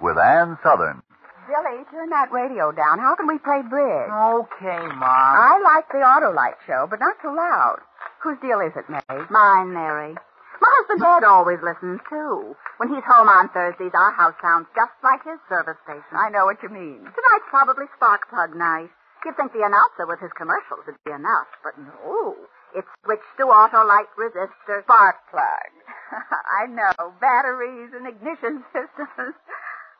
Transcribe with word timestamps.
with 0.00 0.18
Ann 0.18 0.58
Sothern. 0.62 1.02
Billy, 1.48 1.80
turn 1.90 2.10
that 2.10 2.28
radio 2.30 2.72
down. 2.72 2.98
How 3.00 3.16
can 3.16 3.26
we 3.26 3.38
play 3.40 3.62
bridge? 3.64 4.10
Okay, 4.12 4.84
Mom. 4.92 5.32
I 5.32 5.56
like 5.64 5.88
the 5.88 6.04
Autolite 6.04 6.60
show, 6.68 6.86
but 6.90 7.00
not 7.00 7.16
too 7.24 7.32
loud. 7.32 7.80
Whose 8.20 8.36
deal 8.44 8.60
is 8.60 8.76
it, 8.76 8.84
Mary? 8.90 9.24
Mine, 9.30 9.72
Mary. 9.72 10.12
My 10.60 10.70
husband 10.82 11.00
Ed 11.06 11.24
always 11.24 11.62
listens, 11.62 12.00
too. 12.10 12.52
When 12.76 12.92
he's 12.92 13.06
home 13.06 13.30
on 13.30 13.48
Thursdays, 13.48 13.94
our 13.94 14.12
house 14.12 14.34
sounds 14.42 14.66
just 14.76 14.92
like 15.00 15.22
his 15.24 15.40
service 15.48 15.78
station. 15.88 16.14
I 16.18 16.28
know 16.28 16.44
what 16.44 16.60
you 16.62 16.68
mean. 16.68 17.00
Tonight's 17.00 17.48
probably 17.48 17.86
spark 17.96 18.28
plug 18.28 18.52
night. 18.58 18.90
You'd 19.24 19.36
think 19.38 19.52
the 19.56 19.64
announcer 19.64 20.04
with 20.06 20.20
his 20.20 20.34
commercials 20.36 20.84
would 20.86 20.98
be 21.06 21.12
enough, 21.14 21.48
but 21.64 21.78
no. 21.80 22.36
It's 22.76 22.90
switched 23.06 23.34
to 23.38 23.48
Autolite 23.48 24.10
resistor. 24.20 24.82
Spark 24.84 25.16
plug. 25.30 25.70
I 26.60 26.66
know. 26.68 27.14
Batteries 27.22 27.94
and 27.96 28.04
ignition 28.06 28.62
systems. 28.74 29.34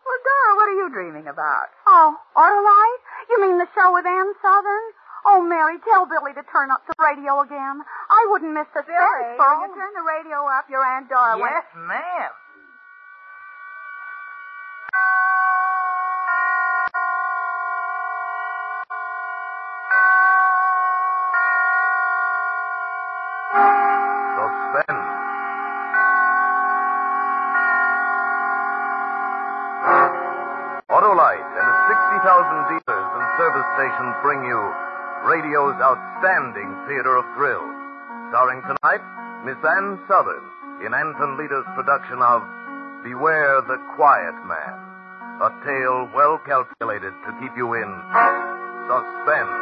Well, 0.08 0.20
Dora, 0.24 0.50
what 0.56 0.66
are 0.72 0.78
you 0.80 0.88
dreaming 0.88 1.28
about? 1.28 1.68
Oh, 1.86 2.16
Autolite? 2.32 3.02
You 3.28 3.36
mean 3.44 3.58
the 3.60 3.68
show 3.76 3.92
with 3.92 4.06
Ann 4.08 4.32
Sothern? 4.40 4.84
Oh, 5.28 5.44
Mary, 5.44 5.76
tell 5.84 6.08
Billy 6.08 6.32
to 6.32 6.44
turn 6.48 6.70
up 6.72 6.80
the 6.88 6.96
radio 6.96 7.44
again. 7.44 7.84
I 7.84 8.22
wouldn't 8.32 8.54
miss 8.56 8.66
the 8.72 8.80
Billy, 8.88 9.36
for 9.36 9.44
will 9.60 9.68
you 9.68 9.76
turn 9.76 9.92
the 9.92 10.06
radio 10.06 10.40
up? 10.48 10.64
Your 10.72 10.80
Aunt 10.80 11.12
Dora 11.12 11.36
Yes, 11.36 11.68
ma'am. 11.76 12.32
Stations 33.76 34.14
bring 34.22 34.44
you 34.44 34.60
radio's 35.26 35.76
outstanding 35.82 36.70
theater 36.86 37.16
of 37.18 37.26
thrills. 37.34 37.74
Starring 38.30 38.62
tonight, 38.62 39.02
Miss 39.44 39.58
Ann 39.60 39.98
Sothern 40.06 40.44
in 40.86 40.94
Anton 40.94 41.36
Leader's 41.36 41.66
production 41.74 42.22
of 42.22 42.42
Beware 43.02 43.60
the 43.66 43.78
Quiet 43.96 44.34
Man. 44.46 44.74
A 45.42 45.50
tale 45.66 46.10
well 46.14 46.38
calculated 46.46 47.14
to 47.26 47.30
keep 47.40 47.54
you 47.56 47.74
in 47.74 47.90
suspense. 48.86 49.57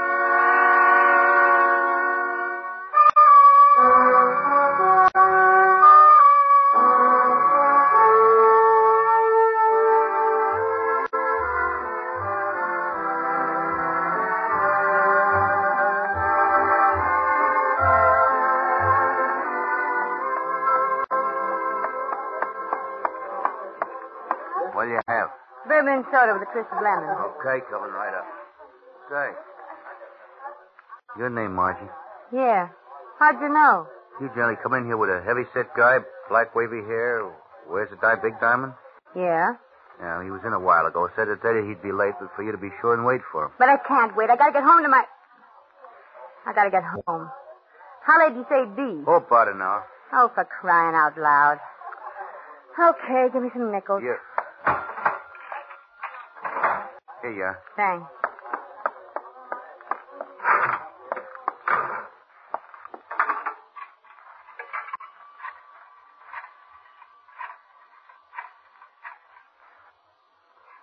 Bourbon 26.53 26.67
soda 26.71 26.71
with 26.71 26.71
a 26.71 26.71
twist 26.71 26.71
of 26.73 26.83
lemon. 26.83 27.11
Okay, 27.41 27.59
coming 27.71 27.93
right 27.93 28.15
up. 28.15 28.27
Say. 29.11 29.29
Your 31.19 31.31
name, 31.31 31.55
Margie. 31.55 31.89
Yeah. 32.33 32.69
How'd 33.19 33.41
you 33.41 33.49
know? 33.49 33.87
You 34.21 34.29
generally 34.35 34.57
come 34.63 34.75
in 34.75 34.85
here 34.87 34.97
with 34.97 35.11
a 35.11 35.23
heavy 35.25 35.45
set 35.55 35.75
guy, 35.77 35.99
black 36.29 36.55
wavy 36.55 36.83
hair, 36.85 37.25
wears 37.69 37.89
a 37.93 37.97
di- 38.01 38.21
big 38.23 38.39
diamond? 38.41 38.73
Yeah. 39.15 39.55
Yeah, 40.01 40.23
he 40.25 40.31
was 40.31 40.41
in 40.45 40.53
a 40.53 40.61
while 40.61 40.85
ago. 40.85 41.09
Said 41.17 41.29
that 41.29 41.41
day 41.43 41.65
he'd 41.67 41.81
be 41.81 41.93
late, 41.93 42.13
but 42.21 42.29
for 42.37 42.43
you 42.43 42.53
to 42.53 42.59
be 42.59 42.69
sure 42.81 42.93
and 42.93 43.07
wait 43.07 43.21
for 43.33 43.47
him. 43.47 43.53
But 43.59 43.69
I 43.71 43.77
can't 43.89 44.15
wait. 44.17 44.29
I 44.29 44.37
gotta 44.37 44.53
get 44.53 44.63
home 44.65 44.83
to 44.83 44.89
my. 44.89 45.05
I 46.45 46.53
gotta 46.53 46.71
get 46.71 46.85
home. 46.85 47.31
How 48.05 48.21
late 48.21 48.35
do 48.37 48.41
you 48.41 48.47
say 48.51 48.61
it'd 48.63 48.77
be? 48.77 49.05
Oh, 49.09 49.17
about 49.25 49.49
an 49.49 49.63
hour. 49.63 49.85
Oh, 50.13 50.31
for 50.35 50.45
crying 50.45 50.95
out 50.95 51.17
loud. 51.17 51.59
Okay, 52.79 53.33
give 53.33 53.43
me 53.43 53.49
some 53.57 53.73
nickels. 53.73 54.03
Here. 54.03 54.21
Here. 57.35 57.59
Thanks. 57.77 58.07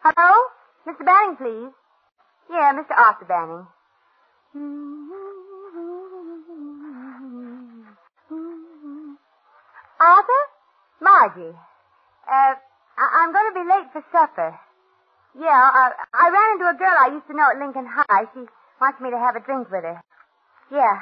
Hello? 0.03 0.31
Mr. 0.87 1.05
Banning, 1.05 1.37
please. 1.37 1.73
Yeah, 2.51 2.73
Mr. 2.73 2.91
Arthur 2.97 3.25
Banning. 3.25 3.67
Arthur? 9.99 10.43
Margie. 11.01 11.55
Uh, 12.27 12.55
I- 12.97 13.13
I'm 13.23 13.31
going 13.31 13.53
to 13.53 13.59
be 13.59 13.69
late 13.69 13.91
for 13.93 14.03
supper. 14.11 14.59
Yeah, 15.33 15.49
uh, 15.49 15.91
I 16.13 16.25
ran 16.29 16.49
into 16.53 16.67
a 16.69 16.77
girl 16.77 16.93
I 16.93 17.09
used 17.13 17.25
to 17.27 17.33
know 17.33 17.49
at 17.49 17.57
Lincoln 17.57 17.89
High. 17.89 18.29
She 18.37 18.45
wants 18.77 19.01
me 19.01 19.09
to 19.09 19.17
have 19.17 19.35
a 19.35 19.41
drink 19.41 19.69
with 19.73 19.81
her. 19.81 19.97
Yeah. 20.69 20.97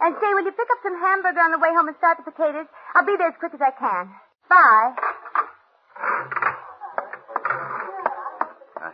And 0.00 0.14
say, 0.20 0.30
will 0.34 0.44
you 0.44 0.52
pick 0.54 0.70
up 0.70 0.80
some 0.84 0.94
hamburger 1.00 1.40
on 1.40 1.50
the 1.50 1.58
way 1.58 1.72
home 1.74 1.88
and 1.88 1.96
start 1.96 2.18
the 2.20 2.30
potatoes? 2.30 2.70
I'll 2.94 3.06
be 3.06 3.16
there 3.18 3.28
as 3.32 3.38
quick 3.40 3.54
as 3.54 3.60
I 3.64 3.72
can. 3.74 4.12
Bye. 4.46 4.92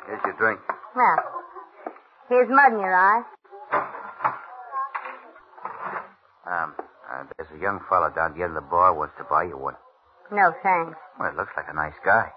Here's 0.06 0.24
your 0.24 0.36
drink. 0.38 0.60
Well, 0.96 1.18
here's 2.28 2.48
mud 2.48 2.72
in 2.72 2.80
your 2.80 2.94
eye. 2.94 3.22
Um, 6.46 6.74
uh, 6.78 7.24
there's 7.36 7.50
a 7.54 7.60
young 7.60 7.80
fellow 7.88 8.10
down 8.14 8.36
the 8.36 8.44
end 8.44 8.56
of 8.56 8.62
the 8.64 8.68
bar 8.70 8.94
wants 8.94 9.14
to 9.18 9.24
buy 9.24 9.44
you 9.44 9.58
one. 9.58 9.76
No, 10.30 10.52
thanks. 10.62 10.96
Well, 11.18 11.28
it 11.28 11.36
looks 11.36 11.52
like 11.56 11.66
a 11.68 11.74
nice 11.74 11.96
guy. 12.04 12.32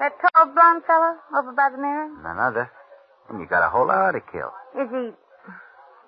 That 0.00 0.16
tall 0.16 0.48
blonde 0.56 0.82
fellow 0.88 1.12
over 1.36 1.52
by 1.52 1.68
the 1.68 1.76
mirror? 1.76 2.08
None 2.24 2.40
other. 2.40 2.72
And 3.28 3.38
you 3.38 3.46
got 3.46 3.60
a 3.60 3.68
whole 3.68 3.90
hour 3.92 4.12
to 4.16 4.24
kill. 4.32 4.48
Is 4.80 4.88
he... 4.88 5.12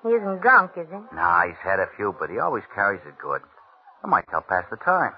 He 0.02 0.16
isn't 0.16 0.40
drunk, 0.40 0.72
is 0.80 0.88
he? 0.88 0.98
Nah, 1.14 1.46
he's 1.46 1.60
had 1.62 1.78
a 1.78 1.86
few, 1.94 2.16
but 2.18 2.30
he 2.30 2.40
always 2.40 2.64
carries 2.74 3.04
it 3.06 3.14
good. 3.20 3.42
I 4.02 4.08
might 4.08 4.24
help 4.32 4.48
pass 4.48 4.64
the 4.70 4.80
time. 4.80 5.12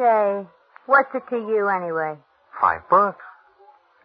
Say, 0.00 0.48
what's 0.86 1.14
it 1.14 1.22
to 1.28 1.36
you 1.36 1.68
anyway? 1.68 2.16
Five 2.58 2.88
bucks. 2.90 3.22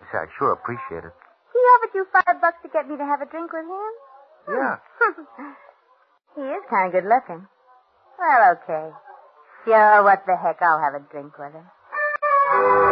I 0.04 0.12
say, 0.12 0.18
I 0.20 0.28
sure 0.38 0.52
appreciate 0.52 1.08
it. 1.08 1.16
He 1.56 1.58
offered 1.58 1.96
you 1.96 2.06
five 2.12 2.38
bucks 2.42 2.60
to 2.62 2.70
get 2.70 2.88
me 2.88 2.98
to 2.98 3.06
have 3.06 3.22
a 3.22 3.32
drink 3.32 3.50
with 3.52 3.66
him? 3.66 3.94
Yeah. 4.52 4.76
he 6.36 6.42
is 6.44 6.64
kind 6.70 6.94
of 6.94 7.02
good 7.02 7.08
looking. 7.08 7.48
Well, 8.20 8.60
okay. 8.60 8.92
Sure, 9.64 10.04
what 10.04 10.22
the 10.28 10.36
heck, 10.36 10.62
I'll 10.62 10.84
have 10.84 10.94
a 10.94 11.04
drink 11.10 11.34
with 11.40 11.54
him. 11.54 12.85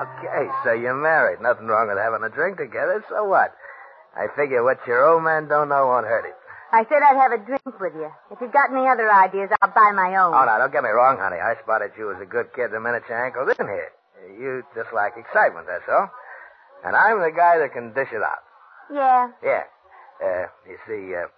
Okay, 0.00 0.48
so 0.64 0.72
you're 0.72 0.96
married. 0.96 1.44
Nothing 1.44 1.68
wrong 1.68 1.88
with 1.92 2.00
having 2.00 2.24
a 2.24 2.32
drink 2.32 2.56
together, 2.56 3.04
so 3.12 3.24
what? 3.28 3.52
I 4.16 4.32
figure 4.32 4.64
what 4.64 4.80
your 4.88 5.04
old 5.04 5.22
man 5.22 5.46
don't 5.46 5.68
know 5.68 5.86
won't 5.92 6.08
hurt 6.08 6.24
him. 6.24 6.32
I 6.72 6.86
said 6.88 7.02
I'd 7.02 7.18
have 7.20 7.34
a 7.34 7.42
drink 7.44 7.76
with 7.82 7.92
you. 7.98 8.08
If 8.30 8.40
you've 8.40 8.54
got 8.54 8.70
any 8.70 8.86
other 8.86 9.10
ideas, 9.12 9.50
I'll 9.60 9.74
buy 9.74 9.92
my 9.92 10.14
own. 10.16 10.32
Oh, 10.32 10.44
now, 10.46 10.56
don't 10.56 10.72
get 10.72 10.86
me 10.86 10.90
wrong, 10.94 11.18
honey. 11.18 11.36
I 11.36 11.58
spotted 11.62 11.92
you 11.98 12.14
as 12.14 12.22
a 12.22 12.26
good 12.26 12.54
kid 12.54 12.70
the 12.70 12.80
minute 12.80 13.02
your 13.10 13.18
ankle's 13.18 13.52
in 13.58 13.66
here. 13.66 13.90
You 14.38 14.62
just 14.74 14.94
like 14.94 15.18
excitement, 15.18 15.66
that's 15.66 15.84
all. 15.90 16.08
And 16.86 16.96
I'm 16.96 17.20
the 17.20 17.34
guy 17.34 17.58
that 17.58 17.74
can 17.74 17.92
dish 17.92 18.08
it 18.14 18.22
out. 18.22 18.42
Yeah. 18.88 19.34
Yeah. 19.42 19.64
Uh, 20.22 20.46
you 20.64 20.78
see, 20.86 21.12
uh, 21.12 21.28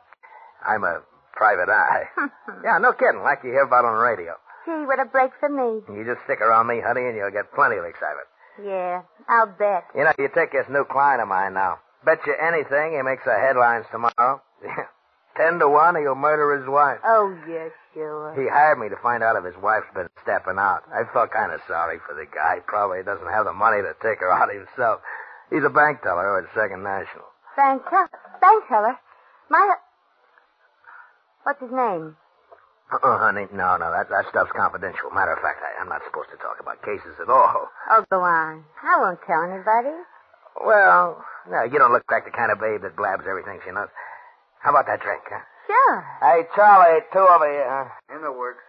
I'm 0.62 0.84
a 0.84 1.02
private 1.34 1.72
eye. 1.72 2.06
yeah, 2.64 2.78
no 2.78 2.92
kidding, 2.92 3.22
like 3.24 3.40
you 3.42 3.50
hear 3.50 3.64
about 3.64 3.84
on 3.84 3.96
the 3.96 4.04
radio. 4.04 4.36
Gee, 4.66 4.86
what 4.86 5.00
a 5.00 5.06
break 5.08 5.32
for 5.40 5.48
me. 5.48 5.82
You 5.90 6.04
just 6.04 6.22
stick 6.28 6.40
around 6.40 6.68
me, 6.68 6.78
honey, 6.84 7.08
and 7.08 7.16
you'll 7.16 7.34
get 7.34 7.50
plenty 7.54 7.76
of 7.76 7.84
excitement. 7.84 8.28
Yeah, 8.60 9.02
I'll 9.28 9.46
bet. 9.46 9.84
You 9.94 10.04
know, 10.04 10.12
you 10.19 10.28
take 10.34 10.52
this 10.52 10.69
new 10.69 10.84
client 10.84 11.22
of 11.22 11.28
mine 11.28 11.54
now. 11.54 11.78
Bet 12.04 12.19
you 12.26 12.34
anything 12.34 12.93
he 12.93 13.02
makes 13.02 13.25
the 13.25 13.34
headlines 13.34 13.87
tomorrow. 13.90 14.43
Ten 15.37 15.58
to 15.60 15.69
one, 15.69 15.96
he'll 15.96 16.14
murder 16.14 16.58
his 16.60 16.69
wife. 16.69 17.00
Oh, 17.04 17.32
yeah, 17.49 17.69
sure. 17.94 18.34
He 18.37 18.49
hired 18.52 18.78
me 18.78 18.90
to 18.90 19.00
find 19.00 19.22
out 19.22 19.37
if 19.37 19.44
his 19.44 19.56
wife's 19.62 19.88
been 19.94 20.10
stepping 20.22 20.58
out. 20.58 20.84
I 20.93 21.08
felt 21.12 21.32
kind 21.32 21.52
of 21.52 21.60
sorry 21.66 21.99
for 22.04 22.14
the 22.14 22.26
guy. 22.28 22.60
Probably 22.66 23.02
doesn't 23.02 23.32
have 23.32 23.46
the 23.46 23.56
money 23.56 23.81
to 23.81 23.96
take 24.02 24.20
her 24.20 24.31
out 24.31 24.52
himself. 24.52 25.00
He's 25.48 25.64
a 25.64 25.72
bank 25.72 26.02
teller 26.02 26.37
at 26.37 26.52
Second 26.52 26.82
National. 26.82 27.25
Bank 27.56 27.82
teller? 27.88 28.10
Bank 28.40 28.64
teller? 28.69 28.96
My... 29.48 29.76
What's 31.44 31.60
his 31.60 31.72
name? 31.72 32.16
Uh-uh, 32.92 33.18
honey. 33.18 33.48
No, 33.52 33.76
no, 33.80 33.88
that, 33.90 34.12
that 34.12 34.28
stuff's 34.28 34.52
confidential. 34.52 35.08
Matter 35.10 35.32
of 35.32 35.40
fact, 35.40 35.64
I, 35.64 35.80
I'm 35.80 35.88
not 35.88 36.04
supposed 36.04 36.28
to 36.30 36.36
talk 36.36 36.60
about 36.60 36.84
cases 36.84 37.16
at 37.20 37.28
all. 37.32 37.68
Oh, 37.90 38.04
go 38.10 38.20
on. 38.20 38.64
I 38.84 39.00
won't 39.00 39.18
tell 39.26 39.42
anybody. 39.42 39.96
Well, 40.60 41.24
no, 41.48 41.64
you 41.64 41.78
don't 41.80 41.92
look 41.92 42.04
like 42.10 42.24
the 42.28 42.36
kind 42.36 42.52
of 42.52 42.60
babe 42.60 42.82
that 42.84 42.96
blabs 42.96 43.24
everything 43.24 43.60
she 43.64 43.72
knows. 43.72 43.88
How 44.60 44.70
about 44.70 44.86
that 44.86 45.00
drink, 45.00 45.24
huh? 45.24 45.40
Sure. 45.66 46.04
Hey, 46.20 46.44
Charlie, 46.54 47.00
two 47.12 47.24
over 47.24 47.48
here. 47.48 47.64
Huh? 47.66 48.14
In 48.16 48.22
the 48.22 48.32
works. 48.32 48.62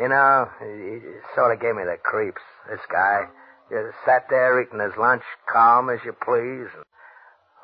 You 0.00 0.08
know, 0.08 0.48
he, 0.60 1.00
he 1.00 1.12
sort 1.34 1.52
of 1.52 1.60
gave 1.60 1.76
me 1.76 1.84
the 1.84 1.96
creeps. 2.02 2.40
This 2.68 2.80
guy 2.90 3.28
just 3.70 3.96
sat 4.04 4.26
there 4.30 4.60
eating 4.60 4.80
his 4.80 4.96
lunch, 4.98 5.22
calm 5.52 5.90
as 5.90 6.00
you 6.04 6.12
please, 6.12 6.68
and 6.72 6.84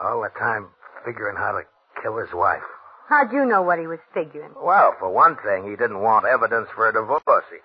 all 0.00 0.20
the 0.22 0.32
time 0.38 0.68
figuring 1.04 1.36
how 1.36 1.52
to 1.52 1.62
kill 2.02 2.18
his 2.18 2.32
wife. 2.32 2.64
How'd 3.12 3.28
you 3.30 3.44
know 3.44 3.60
what 3.60 3.78
he 3.78 3.84
was 3.86 4.00
figuring? 4.16 4.56
Well, 4.56 4.96
for 4.98 5.12
one 5.12 5.36
thing, 5.44 5.68
he 5.68 5.76
didn't 5.76 6.00
want 6.00 6.24
evidence 6.24 6.68
for 6.74 6.88
a 6.88 6.92
divorce. 6.96 7.44
He 7.52 7.60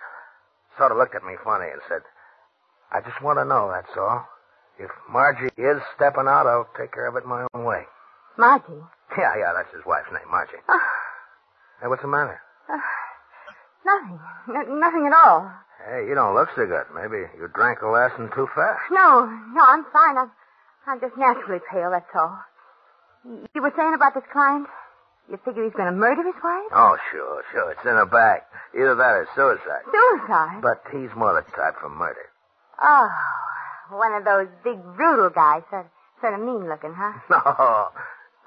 sort 0.77 0.91
of 0.91 0.97
looked 0.99 1.15
at 1.15 1.23
me 1.23 1.39
funny 1.41 1.71
and 1.71 1.79
said, 1.87 2.03
I 2.91 2.99
just 2.99 3.21
want 3.23 3.39
to 3.39 3.45
know, 3.47 3.71
that's 3.71 3.95
all. 3.95 4.27
If 4.77 4.91
Margie 5.09 5.47
is 5.55 5.79
stepping 5.95 6.27
out, 6.27 6.47
I'll 6.51 6.67
take 6.77 6.91
care 6.91 7.07
of 7.07 7.15
it 7.15 7.23
my 7.25 7.47
own 7.55 7.63
way. 7.63 7.87
Margie? 8.37 8.75
Yeah, 9.17 9.31
yeah, 9.39 9.53
that's 9.55 9.71
his 9.73 9.85
wife's 9.87 10.11
name, 10.11 10.27
Margie. 10.29 10.59
Uh, 10.67 10.75
Hey, 11.79 11.87
what's 11.87 12.01
the 12.01 12.11
matter? 12.11 12.41
uh, 12.67 12.75
nothing. 13.87 14.19
N- 14.51 14.79
nothing 14.83 15.07
at 15.07 15.15
all. 15.15 15.47
Hey, 15.87 16.07
you 16.09 16.15
don't 16.15 16.35
look 16.35 16.49
so 16.57 16.65
good. 16.67 16.91
Maybe 16.91 17.23
you 17.39 17.47
drank 17.55 17.79
the 17.79 17.87
last 17.87 18.19
one 18.19 18.27
too 18.35 18.47
fast. 18.51 18.83
No, 18.91 19.23
no, 19.55 19.61
I'm 19.63 19.85
fine. 19.95 20.17
I'm, 20.17 20.31
I'm 20.87 20.99
just 20.99 21.15
naturally 21.15 21.61
pale, 21.71 21.91
that's 21.91 22.11
all. 22.15 22.35
You 23.55 23.61
were 23.61 23.71
saying 23.77 23.93
about 23.95 24.13
this 24.13 24.27
client? 24.33 24.67
You 25.29 25.37
figure 25.43 25.63
he's 25.63 25.73
going 25.75 25.91
to 25.91 25.97
murder 25.97 26.23
his 26.23 26.39
wife? 26.41 26.71
Oh, 26.71 26.95
sure, 27.11 27.43
sure. 27.51 27.71
It's 27.71 27.83
in 27.83 27.99
her 27.99 28.05
back. 28.07 28.47
Either 28.73 28.95
that 28.95 29.13
or 29.19 29.27
suicide. 29.35 29.83
Suicide? 29.91 30.61
But 30.63 30.79
he's 30.91 31.11
more 31.19 31.35
the 31.35 31.43
type 31.51 31.75
for 31.81 31.89
murder. 31.89 32.31
Oh, 32.81 33.09
one 33.91 34.13
of 34.13 34.23
those 34.23 34.47
big, 34.63 34.79
brutal 34.95 35.29
guys. 35.29 35.63
Sort, 35.69 35.87
sort 36.21 36.33
of 36.33 36.39
mean 36.39 36.69
looking, 36.69 36.95
huh? 36.95 37.11
No. 37.29 37.87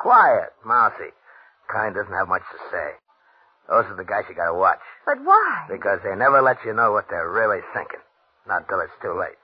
Quiet, 0.01 0.57
mousy. 0.65 1.13
Kind 1.69 1.95
doesn't 1.95 2.13
have 2.13 2.29
much 2.29 2.43
to 2.49 2.59
say. 2.73 2.97
Those 3.69 3.85
are 3.93 3.97
the 4.01 4.09
guys 4.09 4.25
you 4.29 4.35
gotta 4.35 4.57
watch. 4.57 4.81
But 5.05 5.21
why? 5.23 5.69
Because 5.69 6.01
they 6.03 6.17
never 6.17 6.41
let 6.41 6.57
you 6.65 6.73
know 6.73 6.93
what 6.93 7.07
they're 7.11 7.31
really 7.31 7.61
thinking. 7.77 8.01
Not 8.49 8.67
till 8.67 8.81
it's 8.81 8.97
too 9.03 9.13
late. 9.13 9.37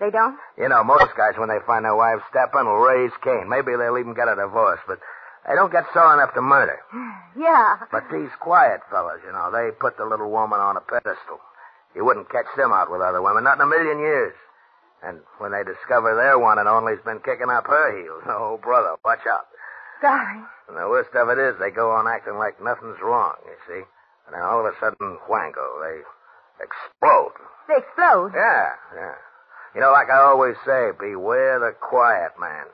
They 0.00 0.10
don't? 0.10 0.34
You 0.56 0.68
know, 0.72 0.82
most 0.82 1.12
guys, 1.14 1.36
when 1.36 1.52
they 1.52 1.60
find 1.68 1.84
their 1.84 1.94
wives 1.94 2.24
stepping, 2.32 2.64
will 2.64 2.80
raise 2.80 3.12
Cain. 3.22 3.46
Maybe 3.52 3.76
they'll 3.76 4.00
even 4.00 4.16
get 4.16 4.32
a 4.32 4.34
divorce, 4.34 4.80
but 4.88 4.98
they 5.46 5.54
don't 5.54 5.72
get 5.72 5.88
sore 5.92 6.14
enough 6.14 6.34
to 6.34 6.42
murder. 6.42 6.78
Yeah. 7.38 7.80
But 7.90 8.10
these 8.12 8.30
quiet 8.40 8.80
fellas, 8.90 9.20
you 9.24 9.32
know, 9.32 9.50
they 9.50 9.70
put 9.78 9.96
the 9.96 10.04
little 10.04 10.30
woman 10.30 10.60
on 10.60 10.76
a 10.76 10.84
pedestal. 10.84 11.40
You 11.94 12.04
wouldn't 12.04 12.30
catch 12.30 12.50
them 12.56 12.72
out 12.72 12.90
with 12.90 13.00
other 13.00 13.22
women, 13.22 13.44
not 13.44 13.56
in 13.58 13.66
a 13.66 13.66
million 13.66 13.98
years. 13.98 14.34
And 15.02 15.20
when 15.38 15.52
they 15.52 15.64
discover 15.64 16.14
their 16.14 16.38
one 16.38 16.58
and 16.58 16.68
only's 16.68 17.00
been 17.04 17.24
kicking 17.24 17.48
up 17.48 17.66
her 17.66 17.88
heels, 17.96 18.22
oh, 18.28 18.60
brother, 18.62 18.96
watch 19.04 19.24
out. 19.26 19.48
Golly. 20.02 20.44
And 20.68 20.76
the 20.76 20.88
worst 20.88 21.12
of 21.16 21.28
it 21.28 21.38
is 21.40 21.56
they 21.58 21.70
go 21.70 21.90
on 21.90 22.06
acting 22.06 22.36
like 22.36 22.60
nothing's 22.62 23.00
wrong, 23.02 23.36
you 23.44 23.56
see. 23.68 23.82
And 24.26 24.32
then 24.36 24.42
all 24.42 24.60
of 24.60 24.68
a 24.68 24.76
sudden, 24.78 25.18
whango, 25.28 25.66
they 25.82 26.04
explode. 26.62 27.36
They 27.68 27.80
explode. 27.80 28.32
Yeah, 28.36 28.68
yeah. 28.94 29.16
You 29.74 29.80
know, 29.80 29.92
like 29.92 30.08
I 30.10 30.20
always 30.20 30.56
say, 30.66 30.90
beware 30.98 31.58
the 31.60 31.72
quiet 31.80 32.32
man. 32.38 32.66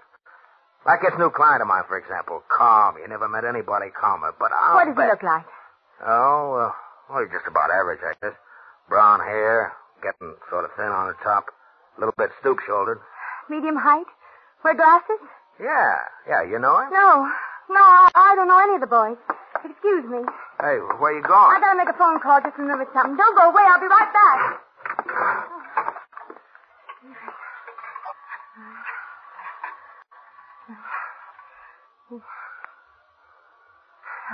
Like 0.86 1.02
this 1.02 1.18
new 1.18 1.34
client 1.34 1.60
of 1.62 1.68
mine, 1.68 1.82
for 1.90 1.98
example, 1.98 2.46
calm. 2.46 2.94
You 3.02 3.08
never 3.10 3.26
met 3.26 3.42
anybody 3.42 3.90
calmer, 3.90 4.30
but 4.38 4.54
I'll 4.54 4.78
What 4.78 4.86
does 4.86 4.94
he 4.94 5.02
look 5.02 5.22
like? 5.26 5.44
Oh, 6.06 6.54
well, 6.54 6.72
well, 7.10 7.18
he's 7.26 7.34
just 7.34 7.50
about 7.50 7.74
average, 7.74 7.98
I 8.06 8.14
guess. 8.22 8.38
Brown 8.88 9.18
hair, 9.18 9.74
getting 9.98 10.38
sort 10.48 10.62
of 10.64 10.70
thin 10.78 10.86
on 10.86 11.10
the 11.10 11.18
top, 11.26 11.50
a 11.96 12.00
little 12.00 12.14
bit 12.16 12.30
stoop-shouldered. 12.38 13.02
Medium 13.50 13.74
height? 13.74 14.06
Wear 14.62 14.78
glasses? 14.78 15.18
Yeah, 15.58 16.06
yeah, 16.30 16.42
you 16.46 16.62
know 16.62 16.78
him? 16.78 16.94
No. 16.94 17.26
No, 17.66 17.82
I, 17.82 18.06
I 18.14 18.30
don't 18.38 18.46
know 18.46 18.62
any 18.62 18.78
of 18.78 18.82
the 18.84 18.86
boys. 18.86 19.18
Excuse 19.66 20.06
me. 20.06 20.22
Hey, 20.62 20.78
where 21.02 21.18
you 21.18 21.22
going? 21.26 21.50
I 21.50 21.58
gotta 21.58 21.74
make 21.82 21.90
a 21.90 21.98
phone 21.98 22.20
call. 22.22 22.38
Just 22.38 22.54
remembered 22.62 22.86
something. 22.94 23.18
Don't 23.18 23.34
go 23.34 23.50
away. 23.50 23.66
I'll 23.66 23.82
be 23.82 23.90
right 23.90 24.12
back. 24.14 24.62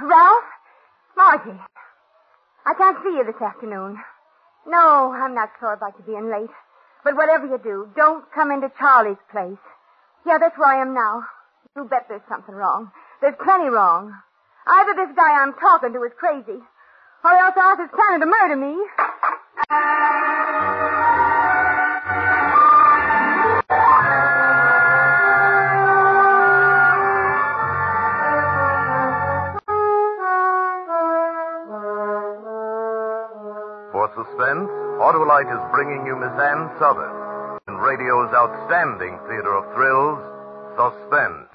Ralph? 0.02 0.44
Margie. 1.16 1.60
I 2.66 2.74
can't 2.76 2.98
see 3.02 3.16
you 3.16 3.24
this 3.24 3.40
afternoon. 3.40 3.98
No, 4.66 5.12
I'm 5.12 5.34
not 5.34 5.50
sure 5.58 5.72
about 5.72 5.94
you 5.98 6.04
being 6.04 6.30
late. 6.30 6.50
But 7.04 7.16
whatever 7.16 7.46
you 7.46 7.58
do, 7.62 7.88
don't 7.96 8.24
come 8.34 8.50
into 8.50 8.70
Charlie's 8.78 9.16
place. 9.30 9.58
Yeah, 10.26 10.38
that's 10.38 10.56
where 10.56 10.68
I 10.68 10.82
am 10.82 10.94
now. 10.94 11.24
You 11.76 11.84
bet 11.84 12.06
there's 12.08 12.22
something 12.28 12.54
wrong. 12.54 12.92
There's 13.20 13.34
plenty 13.42 13.68
wrong. 13.68 14.14
Either 14.66 14.94
this 14.94 15.16
guy 15.16 15.42
I'm 15.42 15.54
talking 15.54 15.92
to 15.92 16.02
is 16.04 16.12
crazy, 16.18 16.60
or 17.24 17.30
else 17.30 17.56
Arthur's 17.56 17.90
planning 17.90 18.20
to 18.20 18.26
murder 18.26 18.56
me. 18.56 18.76
Suspense, 34.22 34.70
Autolite 35.02 35.50
is 35.50 35.62
bringing 35.74 36.06
you 36.06 36.14
Miss 36.14 36.30
Ann 36.38 36.70
Sothern 36.78 37.58
in 37.66 37.74
radio's 37.74 38.30
outstanding 38.30 39.18
theater 39.26 39.50
of 39.50 39.66
thrills, 39.74 40.22
Suspense. 40.78 41.50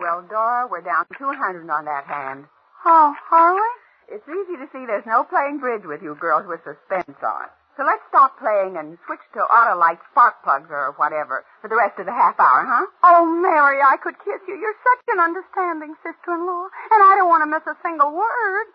Well, 0.00 0.20
Dora, 0.28 0.68
we're 0.70 0.82
down 0.82 1.06
200 1.16 1.70
on 1.70 1.84
that 1.86 2.04
hand. 2.04 2.44
Oh, 2.84 3.14
are 3.30 3.54
we? 3.54 4.14
It's 4.16 4.28
easy 4.28 4.58
to 4.58 4.68
see 4.72 4.84
there's 4.84 5.06
no 5.06 5.24
playing 5.24 5.60
bridge 5.60 5.86
with 5.86 6.02
you 6.02 6.14
girls 6.20 6.44
with 6.46 6.60
suspense 6.64 7.16
on. 7.22 7.48
So 7.76 7.88
let's 7.88 8.04
stop 8.12 8.36
playing 8.36 8.76
and 8.76 9.00
switch 9.08 9.24
to 9.32 9.40
Autolite 9.48 10.00
spark 10.12 10.44
plugs 10.44 10.68
or 10.68 10.92
whatever 11.00 11.44
for 11.64 11.72
the 11.72 11.76
rest 11.80 11.96
of 11.96 12.04
the 12.04 12.12
half 12.12 12.36
hour, 12.36 12.68
huh? 12.68 12.84
Oh, 13.00 13.24
Mary, 13.24 13.80
I 13.80 13.96
could 13.96 14.20
kiss 14.20 14.44
you. 14.44 14.60
You're 14.60 14.76
such 14.84 15.04
an 15.16 15.20
understanding 15.24 15.96
sister-in-law, 16.04 16.64
and 16.92 17.00
I 17.00 17.16
don't 17.16 17.32
want 17.32 17.40
to 17.42 17.48
miss 17.48 17.64
a 17.64 17.72
single 17.80 18.12
word. 18.12 18.66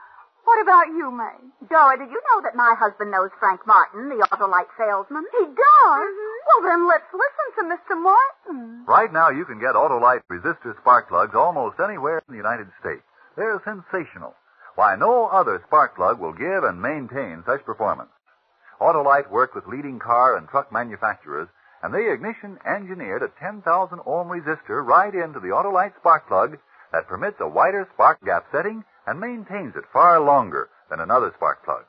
What 0.50 0.64
about 0.64 0.88
you, 0.96 1.12
May? 1.12 1.38
Dora, 1.70 2.00
did 2.00 2.10
you 2.10 2.22
know 2.32 2.42
that 2.42 2.56
my 2.56 2.74
husband 2.80 3.12
knows 3.12 3.30
Frank 3.38 3.68
Martin, 3.68 4.10
the 4.10 4.26
Autolite 4.32 4.72
salesman? 4.80 5.28
He 5.30 5.46
does? 5.46 6.10
Mm-hmm. 6.10 6.38
Well, 6.48 6.62
then 6.66 6.88
let's 6.88 7.12
listen 7.14 7.48
to 7.54 7.64
Mr. 7.76 7.94
Martin. 8.02 8.86
Right 8.88 9.12
now, 9.12 9.30
you 9.30 9.46
can 9.46 9.60
get 9.60 9.76
Autolite 9.76 10.24
resistor 10.32 10.74
spark 10.80 11.10
plugs 11.10 11.36
almost 11.36 11.78
anywhere 11.84 12.24
in 12.26 12.32
the 12.34 12.42
United 12.42 12.72
States. 12.80 13.04
They're 13.36 13.62
sensational. 13.62 14.34
Why, 14.74 14.96
no 14.96 15.28
other 15.28 15.62
spark 15.68 15.98
plug 15.98 16.18
will 16.18 16.34
give 16.34 16.64
and 16.64 16.82
maintain 16.82 17.44
such 17.46 17.66
performance. 17.66 18.10
Autolite 18.80 19.30
worked 19.30 19.56
with 19.56 19.68
leading 19.68 20.00
car 20.00 20.38
and 20.38 20.48
truck 20.48 20.72
manufacturers, 20.72 21.48
and 21.82 21.94
they 21.94 22.12
ignition 22.12 22.58
engineered 22.66 23.24
a 23.24 23.30
10,000 23.40 23.64
ohm 24.06 24.28
resistor 24.28 24.86
right 24.86 25.14
into 25.14 25.40
the 25.40 25.50
Autolite 25.50 25.96
spark 25.98 26.28
plug 26.28 26.58
that 26.92 27.08
permits 27.08 27.38
a 27.40 27.48
wider 27.48 27.88
spark 27.94 28.24
gap 28.24 28.46
setting 28.52 28.84
and 29.06 29.20
maintains 29.20 29.76
it 29.76 29.84
far 29.92 30.20
longer 30.20 30.70
than 30.90 31.00
another 31.00 31.32
spark 31.36 31.64
plug. 31.66 31.86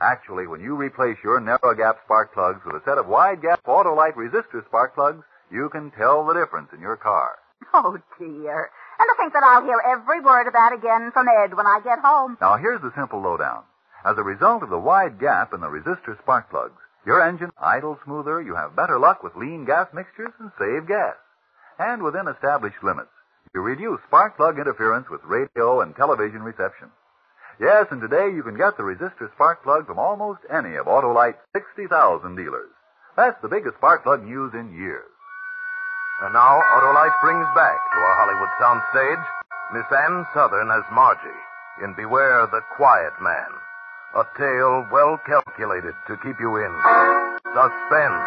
Actually, 0.00 0.46
when 0.46 0.60
you 0.60 0.74
replace 0.74 1.16
your 1.22 1.40
narrow 1.40 1.74
gap 1.74 1.96
spark 2.04 2.32
plugs 2.32 2.60
with 2.64 2.76
a 2.76 2.84
set 2.84 2.96
of 2.98 3.06
wide 3.06 3.42
gap 3.42 3.62
Autolite 3.64 4.14
resistor 4.14 4.64
spark 4.66 4.94
plugs, 4.94 5.24
you 5.50 5.68
can 5.68 5.90
tell 5.90 6.24
the 6.24 6.34
difference 6.34 6.68
in 6.72 6.80
your 6.80 6.96
car. 6.96 7.38
Oh, 7.74 7.98
dear. 8.18 8.70
And 8.98 9.06
to 9.08 9.14
think 9.16 9.32
that 9.34 9.44
I'll 9.44 9.62
hear 9.62 9.80
every 9.86 10.20
word 10.20 10.46
of 10.46 10.54
that 10.54 10.72
again 10.72 11.10
from 11.12 11.28
Ed 11.28 11.54
when 11.54 11.66
I 11.66 11.80
get 11.84 11.98
home. 12.00 12.38
Now, 12.40 12.56
here's 12.56 12.80
the 12.80 12.92
simple 12.96 13.20
lowdown. 13.20 13.64
As 14.04 14.16
a 14.16 14.22
result 14.22 14.62
of 14.62 14.70
the 14.70 14.78
wide 14.78 15.20
gap 15.20 15.52
in 15.52 15.60
the 15.60 15.68
resistor 15.68 16.18
spark 16.22 16.48
plugs, 16.48 16.80
your 17.04 17.20
engine 17.22 17.52
idles 17.60 17.98
smoother, 18.04 18.40
you 18.40 18.54
have 18.54 18.76
better 18.76 18.98
luck 18.98 19.22
with 19.22 19.36
lean 19.36 19.64
gas 19.64 19.88
mixtures, 19.92 20.32
and 20.38 20.50
save 20.58 20.88
gas. 20.88 21.16
And 21.78 22.02
within 22.02 22.28
established 22.28 22.82
limits, 22.82 23.12
you 23.54 23.60
reduce 23.60 24.00
spark 24.06 24.36
plug 24.36 24.58
interference 24.58 25.08
with 25.10 25.24
radio 25.24 25.80
and 25.80 25.94
television 25.94 26.42
reception. 26.42 26.88
Yes, 27.60 27.86
and 27.90 28.00
today 28.00 28.32
you 28.32 28.42
can 28.42 28.56
get 28.56 28.76
the 28.76 28.88
resistor 28.88 29.30
spark 29.34 29.62
plug 29.64 29.86
from 29.86 29.98
almost 29.98 30.40
any 30.48 30.76
of 30.76 30.86
Autolite's 30.86 31.44
60,000 31.52 32.36
dealers. 32.36 32.72
That's 33.16 33.40
the 33.42 33.52
biggest 33.52 33.76
spark 33.76 34.02
plug 34.02 34.24
news 34.24 34.54
in 34.54 34.72
years. 34.72 35.12
And 36.22 36.32
now, 36.32 36.56
Autolite 36.56 37.20
brings 37.20 37.48
back 37.54 37.80
to 37.92 37.98
our 38.00 38.16
Hollywood 38.16 38.52
soundstage 38.60 39.24
Miss 39.72 39.88
Ann 39.92 40.26
Sothern 40.32 40.70
as 40.72 40.84
Margie 40.92 41.44
in 41.84 41.94
Beware 41.94 42.46
the 42.46 42.60
Quiet 42.76 43.12
Man. 43.20 43.48
A 44.12 44.24
tale 44.36 44.88
well 44.90 45.18
calculated 45.24 45.94
to 46.08 46.16
keep 46.16 46.40
you 46.40 46.56
in 46.56 46.72
suspense. 47.54 48.26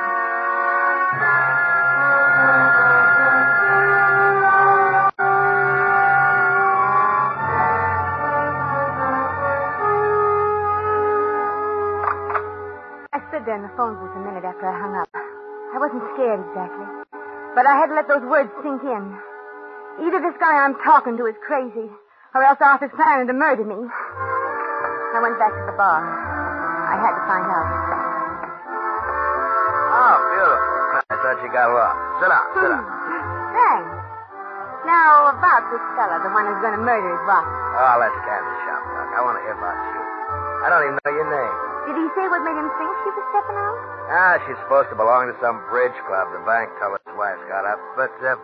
I 13.12 13.20
stood 13.28 13.44
there 13.46 13.58
in 13.58 13.64
the 13.64 13.70
phone 13.76 14.00
booth 14.00 14.16
a 14.16 14.20
minute 14.24 14.46
after 14.46 14.64
I 14.64 14.80
hung 14.80 14.96
up. 14.96 15.10
I 15.14 15.78
wasn't 15.80 16.04
scared 16.16 16.40
exactly, 16.48 16.88
but 17.56 17.68
I 17.68 17.76
had 17.76 17.88
to 17.88 17.96
let 17.96 18.08
those 18.08 18.24
words 18.24 18.50
sink 18.64 18.82
in. 18.84 19.20
Either 20.00 20.22
this 20.22 20.40
guy 20.40 20.64
I'm 20.64 20.76
talking 20.80 21.18
to 21.18 21.26
is 21.28 21.36
crazy, 21.46 21.92
or 22.34 22.42
else 22.42 22.58
Arthur's 22.62 22.96
planning 22.96 23.28
to 23.28 23.34
murder 23.34 23.66
me. 23.66 23.84
I 25.14 25.20
went 25.22 25.38
back 25.38 25.54
to 25.54 25.64
the 25.70 25.78
bar. 25.78 26.02
I 26.02 26.96
had 26.98 27.14
to 27.14 27.24
find 27.30 27.46
out. 27.46 27.68
Oh, 29.94 30.16
beautiful. 30.34 30.74
I 31.10 31.16
thought 31.22 31.38
you 31.46 31.50
got 31.54 31.70
lost. 31.70 31.98
Sit 32.18 32.30
down, 32.34 32.46
sit 32.58 32.70
down. 32.74 32.86
Thanks. 33.54 33.94
Now, 34.90 35.32
about 35.32 35.64
this 35.72 35.84
fella, 35.96 36.18
the 36.20 36.34
one 36.34 36.50
who's 36.50 36.60
going 36.60 36.76
to 36.76 36.84
murder 36.84 37.08
his 37.08 37.24
wife. 37.30 37.46
Oh, 37.46 37.96
let's 38.02 38.18
candy 38.26 38.54
shop 38.68 38.82
talk. 38.84 39.10
I 39.16 39.20
want 39.24 39.38
to 39.40 39.44
hear 39.48 39.56
about 39.56 39.78
you. 39.80 40.02
I 40.66 40.68
don't 40.74 40.84
even 40.90 40.98
know 40.98 41.14
your 41.14 41.30
name. 41.30 41.56
Did 41.88 41.96
he 42.00 42.08
say 42.16 42.26
what 42.28 42.42
made 42.44 42.56
him 42.58 42.70
think 42.80 42.92
she 43.04 43.10
was 43.14 43.26
stepping 43.32 43.60
out? 43.60 43.80
Ah, 44.12 44.36
she's 44.44 44.60
supposed 44.66 44.90
to 44.92 44.98
belong 45.00 45.32
to 45.32 45.36
some 45.40 45.60
bridge 45.72 45.96
club 46.08 46.32
the 46.36 46.42
bank 46.44 46.72
teller's 46.80 47.04
wife 47.16 47.40
got 47.48 47.64
up. 47.68 47.80
But 47.96 48.12
uh, 48.24 48.36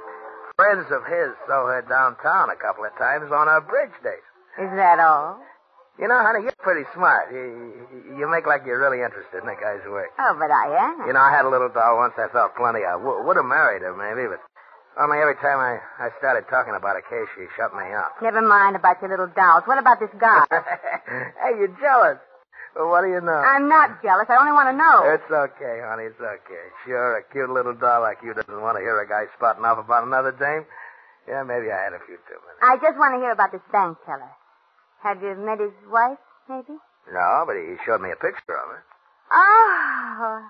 friends 0.56 0.88
of 0.92 1.04
his 1.08 1.34
saw 1.48 1.68
her 1.68 1.84
downtown 1.88 2.52
a 2.52 2.60
couple 2.60 2.84
of 2.86 2.92
times 3.00 3.32
on 3.32 3.48
her 3.48 3.60
bridge 3.64 3.96
days. 4.04 4.24
Is 4.60 4.72
that 4.76 5.00
all? 5.00 5.40
You 6.00 6.08
know, 6.08 6.20
honey, 6.20 6.49
pretty 6.62 6.84
smart. 6.94 7.32
You, 7.32 7.74
you 8.18 8.26
make 8.30 8.46
like 8.46 8.64
you're 8.66 8.80
really 8.80 9.02
interested 9.04 9.40
in 9.42 9.48
the 9.48 9.56
guy's 9.60 9.84
work. 9.88 10.12
Oh, 10.20 10.34
but 10.38 10.52
I 10.52 10.68
am. 10.92 11.08
You 11.08 11.14
know, 11.14 11.24
I 11.24 11.32
had 11.32 11.46
a 11.46 11.52
little 11.52 11.70
doll 11.70 11.98
once 11.98 12.14
I 12.18 12.28
thought 12.32 12.56
plenty 12.56 12.84
of. 12.84 13.02
W- 13.02 13.24
would 13.26 13.38
have 13.38 13.48
married 13.48 13.82
her, 13.82 13.96
maybe, 13.96 14.28
but 14.28 14.40
only 15.00 15.18
every 15.24 15.36
time 15.40 15.60
I, 15.64 15.80
I 16.02 16.12
started 16.20 16.44
talking 16.52 16.76
about 16.76 17.00
a 17.00 17.04
case, 17.08 17.28
she 17.36 17.48
shut 17.56 17.72
me 17.72 17.88
up. 17.96 18.20
Never 18.22 18.42
mind 18.44 18.76
about 18.76 19.00
your 19.02 19.10
little 19.12 19.32
dolls. 19.32 19.64
What 19.66 19.80
about 19.80 20.00
this 20.00 20.12
guy? 20.20 20.44
hey, 20.52 21.56
you're 21.56 21.76
jealous. 21.80 22.20
Well, 22.76 22.92
what 22.94 23.02
do 23.02 23.10
you 23.10 23.22
know? 23.22 23.34
I'm 23.34 23.68
not 23.68 24.04
jealous. 24.04 24.28
I 24.30 24.38
only 24.38 24.52
want 24.54 24.70
to 24.70 24.78
know. 24.78 24.98
It's 25.10 25.26
okay, 25.32 25.82
honey. 25.82 26.12
It's 26.12 26.22
okay. 26.22 26.66
Sure, 26.86 27.18
a 27.18 27.24
cute 27.32 27.50
little 27.50 27.74
doll 27.74 28.02
like 28.06 28.20
you 28.22 28.34
doesn't 28.34 28.62
want 28.62 28.78
to 28.78 28.82
hear 28.84 29.00
a 29.02 29.08
guy 29.08 29.26
spouting 29.36 29.66
off 29.66 29.80
about 29.80 30.06
another 30.06 30.32
dame. 30.36 30.68
Yeah, 31.28 31.44
maybe 31.44 31.72
I 31.72 31.80
had 31.82 31.94
a 31.94 32.02
few 32.06 32.18
too 32.30 32.38
many. 32.46 32.58
I 32.62 32.78
just 32.78 32.98
want 32.98 33.16
to 33.16 33.20
hear 33.24 33.32
about 33.32 33.52
this 33.52 33.64
bank 33.72 33.98
teller. 34.06 34.30
Have 35.02 35.22
you 35.24 35.34
met 35.40 35.60
his 35.60 35.74
wife, 35.90 36.20
maybe? 36.50 36.76
No, 37.14 37.44
but 37.46 37.56
he 37.56 37.78
showed 37.86 38.02
me 38.02 38.12
a 38.12 38.16
picture 38.20 38.58
of 38.58 38.68
her. 38.74 38.84
Oh, 39.32 40.42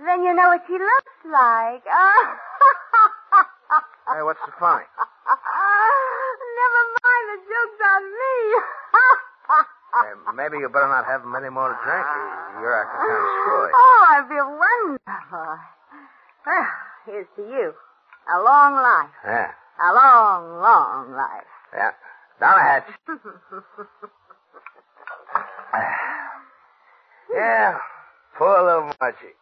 then 0.00 0.22
you 0.24 0.32
know 0.34 0.48
what 0.48 0.62
she 0.66 0.72
looks 0.74 1.18
like. 1.30 1.84
Oh. 1.86 2.36
Hey, 4.12 4.20
what's 4.20 4.40
the 4.44 4.52
funny? 4.60 4.84
Never 4.84 6.82
mind, 7.00 7.24
the 7.32 7.38
joke's 7.48 7.80
on 7.80 8.02
me. 8.04 8.34
Hey, 9.94 10.12
maybe 10.36 10.58
you 10.58 10.68
better 10.68 10.88
not 10.88 11.06
have 11.06 11.24
many 11.24 11.48
more 11.48 11.70
to 11.72 11.76
drink. 11.80 12.04
You- 12.04 12.60
You're 12.60 12.76
acting 12.76 13.00
kind 13.00 13.22
of 13.24 13.30
screwy. 13.40 13.70
Oh, 13.80 14.04
I 14.12 14.18
feel 14.28 14.48
wonderful. 14.52 15.56
Well, 16.44 16.68
here's 17.06 17.30
to 17.36 17.42
you. 17.48 17.72
A 18.36 18.38
long 18.42 18.74
life. 18.74 19.14
Yeah, 19.24 19.50
A 19.80 19.88
long, 19.94 20.60
long 20.60 21.12
life. 21.16 21.48
yeah. 21.72 21.92
Down 22.40 22.56
the 22.58 22.64
hatch. 22.68 22.88
yeah, 27.34 27.76
poor 28.38 28.62
little 28.64 28.92
Margie. 29.00 29.36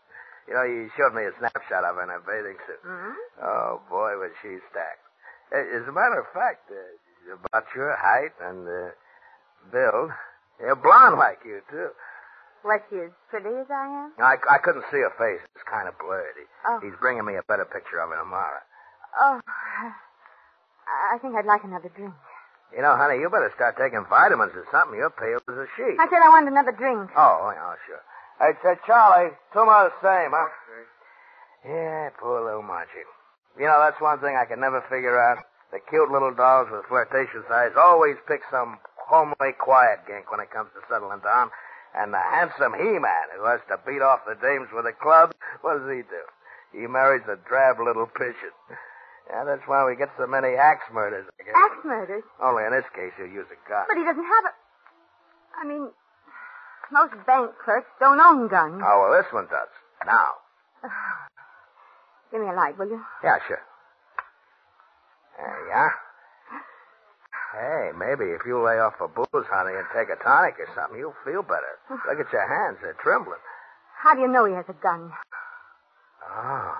You 0.48 0.54
know, 0.54 0.64
you 0.66 0.90
showed 0.96 1.14
me 1.14 1.22
a 1.24 1.32
snapshot 1.38 1.84
of 1.84 1.94
her 1.96 2.02
in 2.02 2.08
her 2.10 2.22
bathing 2.26 2.58
suit. 2.66 2.82
Hmm? 2.82 3.14
Oh, 3.42 3.80
boy, 3.88 4.18
was 4.18 4.34
she 4.42 4.58
stacked. 4.70 5.04
As 5.54 5.86
a 5.86 5.92
matter 5.94 6.18
of 6.22 6.26
fact, 6.34 6.70
uh, 6.70 7.34
about 7.46 7.66
your 7.74 7.94
height 7.94 8.34
and 8.42 8.66
uh, 8.66 8.90
build, 9.70 10.10
you're 10.60 10.76
blonde 10.78 11.18
like 11.18 11.38
you, 11.44 11.60
too. 11.70 11.90
Was 12.62 12.80
she 12.90 12.98
as 13.08 13.10
pretty 13.30 13.48
as 13.56 13.66
I 13.70 13.86
am? 13.88 14.12
I, 14.20 14.36
I 14.50 14.58
couldn't 14.58 14.84
see 14.92 15.00
her 15.00 15.14
face. 15.16 15.40
It's 15.54 15.64
kind 15.64 15.88
of 15.88 15.96
blurred. 15.98 16.34
He, 16.36 16.44
Oh. 16.68 16.78
He's 16.82 16.92
bringing 17.00 17.24
me 17.24 17.36
a 17.40 17.42
better 17.48 17.64
picture 17.64 17.98
of 18.04 18.10
her 18.10 18.18
tomorrow. 18.20 18.60
Oh, 19.18 19.40
I 21.14 21.16
think 21.22 21.34
I'd 21.34 21.46
like 21.46 21.64
another 21.64 21.88
drink. 21.96 22.12
You 22.70 22.82
know, 22.82 22.94
honey, 22.94 23.18
you 23.18 23.28
better 23.28 23.50
start 23.54 23.74
taking 23.76 24.06
vitamins 24.06 24.54
or 24.54 24.66
something. 24.70 24.94
You're 24.94 25.10
pale 25.10 25.42
as 25.50 25.58
a 25.58 25.68
sheet. 25.74 25.98
I 25.98 26.06
said 26.06 26.22
I 26.22 26.30
wanted 26.30 26.54
another 26.54 26.72
drink. 26.72 27.10
Oh, 27.16 27.50
oh 27.50 27.50
yeah, 27.50 27.74
sure. 27.86 28.02
Hey, 28.38 28.54
said 28.62 28.78
Charlie, 28.86 29.34
two 29.52 29.64
more 29.66 29.90
the 29.90 29.96
same, 30.00 30.30
huh? 30.30 30.48
Yeah, 31.66 32.08
poor 32.16 32.40
little 32.40 32.62
Margie. 32.62 33.04
You 33.58 33.66
know, 33.66 33.76
that's 33.82 34.00
one 34.00 34.18
thing 34.20 34.36
I 34.36 34.46
can 34.46 34.60
never 34.60 34.80
figure 34.88 35.18
out. 35.18 35.44
The 35.72 35.78
cute 35.90 36.10
little 36.10 36.34
dolls 36.34 36.68
with 36.70 36.86
flirtatious 36.86 37.46
eyes 37.50 37.76
always 37.76 38.16
pick 38.26 38.40
some 38.50 38.78
homely, 38.96 39.52
quiet 39.58 40.06
gink 40.06 40.30
when 40.30 40.40
it 40.40 40.50
comes 40.50 40.70
to 40.74 40.80
settling 40.88 41.20
down. 41.20 41.50
And 41.94 42.14
the 42.14 42.22
handsome 42.22 42.74
he-man 42.74 43.26
who 43.36 43.44
has 43.46 43.60
to 43.68 43.78
beat 43.86 44.00
off 44.00 44.22
the 44.26 44.38
dames 44.38 44.68
with 44.72 44.86
a 44.86 44.94
club, 44.94 45.34
what 45.60 45.78
does 45.78 45.90
he 45.90 46.02
do? 46.02 46.22
He 46.72 46.86
marries 46.86 47.26
a 47.26 47.36
drab 47.46 47.78
little 47.82 48.06
pigeon. 48.06 48.54
Yeah, 49.30 49.44
that's 49.46 49.62
why 49.70 49.86
we 49.86 49.94
get 49.94 50.10
so 50.18 50.26
many 50.26 50.58
axe 50.58 50.90
murders, 50.92 51.26
I 51.38 51.44
guess. 51.46 51.54
Axe 51.54 51.84
murders. 51.86 52.24
Only 52.42 52.66
in 52.66 52.72
this 52.74 52.88
case, 52.94 53.14
he'll 53.16 53.30
use 53.30 53.46
a 53.46 53.58
gun. 53.70 53.86
But 53.86 53.96
he 53.96 54.02
doesn't 54.02 54.26
have 54.26 54.44
a. 54.50 54.52
I 55.54 55.62
mean, 55.64 55.90
most 56.90 57.14
bank 57.26 57.54
clerks 57.62 57.86
don't 58.00 58.18
own 58.18 58.48
guns. 58.48 58.82
Oh, 58.82 59.06
well, 59.06 59.14
this 59.14 59.30
one 59.32 59.46
does. 59.46 59.70
Now. 60.04 60.42
Give 62.32 62.40
me 62.42 62.48
a 62.48 62.54
light, 62.54 62.78
will 62.78 62.90
you? 62.90 63.00
Yeah, 63.22 63.38
sure. 63.46 63.62
There 65.38 65.66
you 65.66 65.72
are. 65.72 65.94
Hey, 67.54 67.90
maybe 67.98 68.30
if 68.30 68.42
you 68.46 68.62
lay 68.62 68.78
off 68.78 68.94
a 69.00 69.08
booze, 69.08 69.46
honey, 69.50 69.74
and 69.74 69.86
take 69.94 70.10
a 70.10 70.18
tonic 70.22 70.54
or 70.58 70.68
something, 70.74 70.98
you'll 70.98 71.18
feel 71.24 71.42
better. 71.42 71.78
Look 71.90 72.18
at 72.18 72.32
your 72.32 72.46
hands. 72.46 72.78
They're 72.82 72.98
trembling. 73.02 73.42
How 73.94 74.14
do 74.14 74.22
you 74.22 74.28
know 74.28 74.44
he 74.44 74.54
has 74.54 74.66
a 74.68 74.78
gun? 74.82 75.10
Oh. 76.26 76.74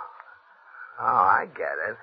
Oh, 1.01 1.23
I 1.31 1.47
get 1.55 1.79
it. 1.89 1.97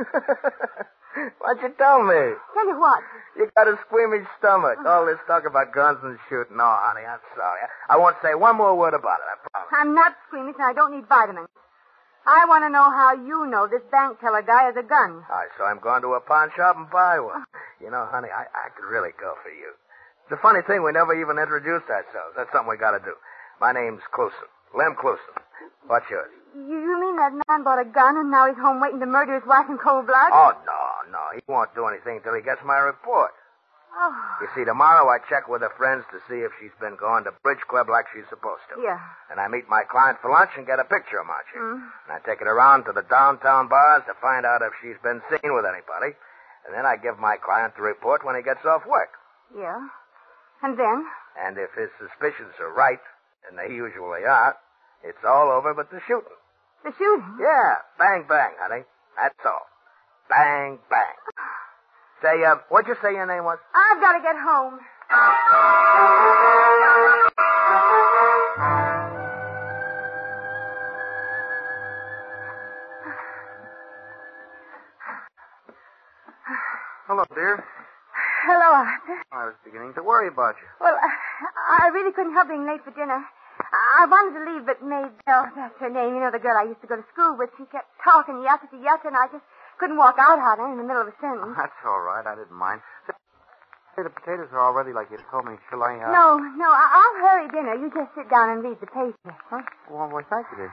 Why'd 1.42 1.58
you 1.62 1.74
tell 1.76 2.02
me? 2.06 2.38
Tell 2.54 2.68
you 2.68 2.78
what. 2.78 3.02
You 3.36 3.50
got 3.56 3.66
a 3.66 3.76
squeamish 3.86 4.26
stomach. 4.38 4.78
Uh-huh. 4.78 4.88
All 4.88 5.06
this 5.06 5.18
talk 5.26 5.44
about 5.44 5.74
guns 5.74 5.98
and 6.02 6.18
shooting. 6.28 6.56
No, 6.56 6.66
honey, 6.66 7.02
I'm 7.02 7.20
sorry. 7.34 7.60
I 7.90 7.98
won't 7.98 8.16
say 8.22 8.34
one 8.34 8.56
more 8.56 8.76
word 8.78 8.94
about 8.94 9.18
it, 9.20 9.28
I 9.28 9.36
promise. 9.42 9.70
I'm 9.74 9.94
not 9.94 10.14
squeamish 10.28 10.56
and 10.58 10.66
I 10.66 10.72
don't 10.72 10.94
need 10.94 11.08
vitamins. 11.08 11.50
I 12.26 12.44
want 12.46 12.62
to 12.64 12.70
know 12.70 12.84
how 12.84 13.16
you 13.16 13.48
know 13.48 13.66
this 13.66 13.82
bank 13.90 14.20
teller 14.20 14.44
guy 14.44 14.68
has 14.68 14.76
a 14.76 14.84
gun. 14.86 15.24
All 15.24 15.40
right, 15.40 15.50
so 15.56 15.64
I'm 15.64 15.80
going 15.80 16.02
to 16.02 16.14
a 16.14 16.20
pawn 16.20 16.52
shop 16.54 16.76
and 16.76 16.88
buy 16.92 17.18
one. 17.18 17.42
Oh. 17.42 17.58
You 17.80 17.90
know, 17.90 18.06
honey, 18.12 18.28
I, 18.28 18.44
I 18.44 18.68
could 18.76 18.86
really 18.86 19.10
go 19.18 19.34
for 19.42 19.48
you. 19.50 19.72
The 20.28 20.36
funny 20.38 20.60
thing, 20.62 20.84
we 20.84 20.92
never 20.92 21.16
even 21.16 21.40
introduced 21.42 21.90
ourselves. 21.90 22.36
That's 22.36 22.52
something 22.52 22.70
we 22.70 22.76
got 22.76 22.92
to 22.92 23.02
do. 23.02 23.16
My 23.58 23.72
name's 23.72 24.04
Cluson. 24.14 24.46
Lem 24.76 24.94
Cluson. 24.94 25.34
What's 25.88 26.06
yours? 26.12 26.30
You, 26.54 26.76
you 26.76 26.94
mean 27.00 27.16
that 27.16 27.32
man 27.48 27.62
bought 27.62 27.80
a 27.80 27.88
gun 27.88 28.16
and 28.16 28.30
now 28.30 28.46
he's 28.46 28.58
home 28.58 28.80
waiting 28.80 29.00
to 29.00 29.06
murder 29.06 29.38
his 29.38 29.46
wife 29.46 29.66
in 29.68 29.78
cold 29.78 30.06
blood? 30.06 30.30
Oh, 30.32 30.52
no, 30.66 30.82
no. 31.12 31.22
He 31.34 31.40
won't 31.46 31.74
do 31.74 31.86
anything 31.86 32.18
until 32.18 32.34
he 32.34 32.42
gets 32.42 32.60
my 32.64 32.78
report. 32.78 33.30
Oh. 33.90 34.14
You 34.40 34.48
see, 34.54 34.64
tomorrow 34.64 35.10
I 35.10 35.18
check 35.26 35.50
with 35.50 35.62
her 35.66 35.74
friends 35.74 36.06
to 36.14 36.22
see 36.30 36.46
if 36.46 36.54
she's 36.62 36.74
been 36.78 36.94
going 36.94 37.26
to 37.26 37.34
bridge 37.42 37.62
club 37.66 37.90
like 37.90 38.06
she's 38.14 38.26
supposed 38.30 38.62
to. 38.70 38.78
Yeah. 38.78 39.02
And 39.30 39.42
I 39.42 39.50
meet 39.50 39.66
my 39.66 39.82
client 39.82 40.18
for 40.22 40.30
lunch 40.30 40.54
and 40.54 40.66
get 40.66 40.78
a 40.78 40.86
picture 40.86 41.18
of 41.18 41.26
Margie. 41.26 41.58
Mm. 41.58 41.82
And 42.06 42.10
I 42.14 42.18
take 42.22 42.40
it 42.40 42.46
around 42.46 42.86
to 42.86 42.92
the 42.94 43.02
downtown 43.10 43.66
bars 43.66 44.06
to 44.06 44.14
find 44.22 44.46
out 44.46 44.62
if 44.62 44.70
she's 44.78 44.98
been 45.02 45.18
seen 45.26 45.54
with 45.54 45.66
anybody. 45.66 46.14
And 46.66 46.70
then 46.74 46.86
I 46.86 46.96
give 47.02 47.18
my 47.18 47.34
client 47.36 47.74
the 47.74 47.82
report 47.82 48.22
when 48.24 48.38
he 48.38 48.42
gets 48.42 48.62
off 48.64 48.86
work. 48.86 49.10
Yeah. 49.50 49.90
And 50.62 50.78
then? 50.78 51.06
And 51.34 51.58
if 51.58 51.74
his 51.74 51.90
suspicions 51.98 52.54
are 52.60 52.70
right, 52.70 53.02
and 53.48 53.58
they 53.58 53.74
usually 53.74 54.22
are, 54.22 54.54
it's 55.02 55.24
all 55.26 55.50
over 55.50 55.74
but 55.74 55.90
the 55.90 56.00
shooting. 56.06 56.39
The 56.84 56.92
shooting? 56.96 57.36
Yeah, 57.40 57.74
bang, 57.98 58.24
bang, 58.28 58.52
honey. 58.60 58.84
That's 59.16 59.34
all. 59.44 59.66
Bang, 60.28 60.78
bang. 60.88 61.16
Say, 62.22 62.44
uh, 62.44 62.56
what'd 62.68 62.88
you 62.88 62.96
say 63.02 63.12
your 63.14 63.26
name 63.26 63.44
was? 63.44 63.58
I've 63.74 64.00
got 64.00 64.12
to 64.12 64.20
get 64.22 64.36
home. 64.36 64.80
Hello, 77.06 77.24
dear. 77.34 77.58
Hello, 78.46 78.68
Arthur. 78.72 79.18
I 79.32 79.44
was 79.50 79.54
beginning 79.64 79.92
to 79.94 80.02
worry 80.02 80.28
about 80.28 80.54
you. 80.62 80.68
Well, 80.80 80.94
I, 80.94 81.84
I 81.84 81.88
really 81.92 82.12
couldn't 82.12 82.32
help 82.32 82.48
being 82.48 82.66
late 82.66 82.82
for 82.84 82.90
dinner. 82.92 83.20
I 83.70 84.06
wanted 84.10 84.34
to 84.38 84.42
leave, 84.50 84.64
but 84.66 84.82
Maid 84.82 85.14
Bell, 85.26 85.46
that's 85.54 85.78
her 85.78 85.90
name, 85.90 86.18
you 86.18 86.20
know, 86.20 86.30
the 86.34 86.42
girl 86.42 86.58
I 86.58 86.66
used 86.66 86.82
to 86.82 86.90
go 86.90 86.96
to 86.98 87.06
school 87.14 87.38
with, 87.38 87.50
she 87.54 87.64
kept 87.70 87.86
talking 88.02 88.42
yucca 88.42 88.66
to 88.70 88.78
yucca, 88.78 89.06
and 89.06 89.16
I 89.16 89.30
just 89.30 89.46
couldn't 89.78 89.96
walk 89.96 90.18
out 90.18 90.38
on 90.42 90.58
her 90.58 90.68
in 90.74 90.78
the 90.82 90.86
middle 90.86 91.02
of 91.02 91.08
a 91.08 91.16
sentence. 91.22 91.54
That's 91.54 91.78
all 91.86 92.02
right. 92.02 92.26
I 92.26 92.34
didn't 92.34 92.56
mind. 92.56 92.82
Say, 93.06 94.02
the 94.02 94.10
potatoes 94.10 94.50
are 94.52 94.58
all 94.58 94.74
ready 94.74 94.92
like 94.92 95.10
you 95.10 95.18
told 95.30 95.46
me. 95.46 95.54
Shall 95.70 95.82
I, 95.82 95.98
uh... 95.98 96.10
No, 96.10 96.38
no, 96.38 96.68
I- 96.70 96.90
I'll 96.98 97.16
hurry 97.22 97.46
dinner. 97.50 97.74
You 97.78 97.90
just 97.94 98.10
sit 98.14 98.26
down 98.30 98.50
and 98.54 98.58
read 98.62 98.78
the 98.82 98.90
paper. 98.90 99.34
Huh? 99.50 99.62
Well, 99.90 100.10
well 100.10 100.26
thank 100.30 100.46
you, 100.50 100.66
dear. 100.66 100.72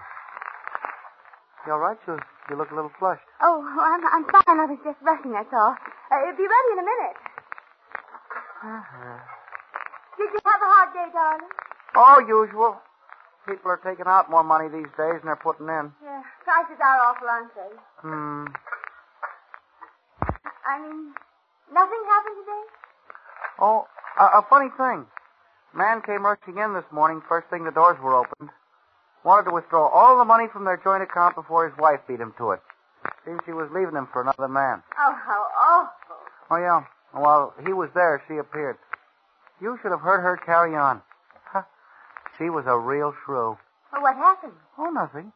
You 1.65 1.73
all 1.73 1.81
right? 1.83 1.97
You, 2.07 2.17
you 2.49 2.55
look 2.57 2.71
a 2.71 2.75
little 2.75 2.93
flushed. 2.97 3.25
Oh, 3.41 3.61
I'm, 3.61 4.01
I'm 4.05 4.25
fine. 4.25 4.57
I 4.57 4.65
was 4.65 4.79
just 4.85 4.97
rushing, 5.01 5.33
that's 5.33 5.51
all. 5.53 5.75
Uh, 6.09 6.21
it'll 6.25 6.37
be 6.37 6.45
ready 6.49 6.69
in 6.73 6.79
a 6.81 6.87
minute. 6.87 7.17
Uh-huh. 8.57 9.17
Did 10.17 10.29
you 10.33 10.39
have 10.45 10.61
a 10.61 10.69
hard 10.71 10.89
day, 10.93 11.07
darling? 11.13 11.51
All 11.95 12.21
usual. 12.21 12.81
People 13.47 13.71
are 13.71 13.79
taking 13.79 14.07
out 14.07 14.29
more 14.29 14.43
money 14.43 14.67
these 14.67 14.91
days 14.99 15.23
than 15.23 15.31
they're 15.31 15.39
putting 15.39 15.67
in. 15.71 15.91
Yeah, 16.03 16.21
prices 16.43 16.75
are 16.83 16.99
awful, 16.99 17.27
aren't 17.31 17.55
they? 17.55 17.71
Hmm. 18.03 18.45
I 20.67 20.83
mean, 20.83 21.15
nothing 21.71 22.03
happened 22.11 22.35
today? 22.43 22.63
Oh, 23.59 23.87
a, 24.19 24.43
a 24.43 24.45
funny 24.49 24.67
thing. 24.75 25.07
Man 25.73 26.01
came 26.01 26.25
rushing 26.25 26.57
in 26.57 26.73
this 26.73 26.83
morning, 26.91 27.21
first 27.29 27.47
thing 27.47 27.63
the 27.63 27.71
doors 27.71 27.97
were 28.03 28.15
opened. 28.15 28.49
Wanted 29.23 29.49
to 29.49 29.55
withdraw 29.55 29.87
all 29.87 30.17
the 30.17 30.25
money 30.25 30.45
from 30.51 30.65
their 30.65 30.79
joint 30.83 31.03
account 31.03 31.35
before 31.35 31.69
his 31.69 31.77
wife 31.79 31.99
beat 32.07 32.19
him 32.19 32.33
to 32.37 32.51
it. 32.51 32.59
Seems 33.25 33.39
she 33.45 33.53
was 33.53 33.69
leaving 33.73 33.95
him 33.95 34.07
for 34.11 34.21
another 34.21 34.47
man. 34.47 34.83
Oh, 34.99 35.15
how 35.15 35.43
awful. 35.55 36.17
Oh, 36.51 36.57
yeah. 36.57 36.83
While 37.11 37.53
he 37.65 37.71
was 37.71 37.89
there, 37.95 38.21
she 38.27 38.37
appeared. 38.37 38.77
You 39.61 39.79
should 39.81 39.91
have 39.91 40.01
heard 40.01 40.21
her 40.21 40.37
carry 40.37 40.75
on. 40.75 41.01
She 42.37 42.49
was 42.49 42.65
a 42.67 42.77
real 42.77 43.13
shrew. 43.25 43.57
Well, 43.91 44.01
what 44.01 44.15
happened? 44.15 44.53
Oh, 44.77 44.89
nothing. 44.89 45.31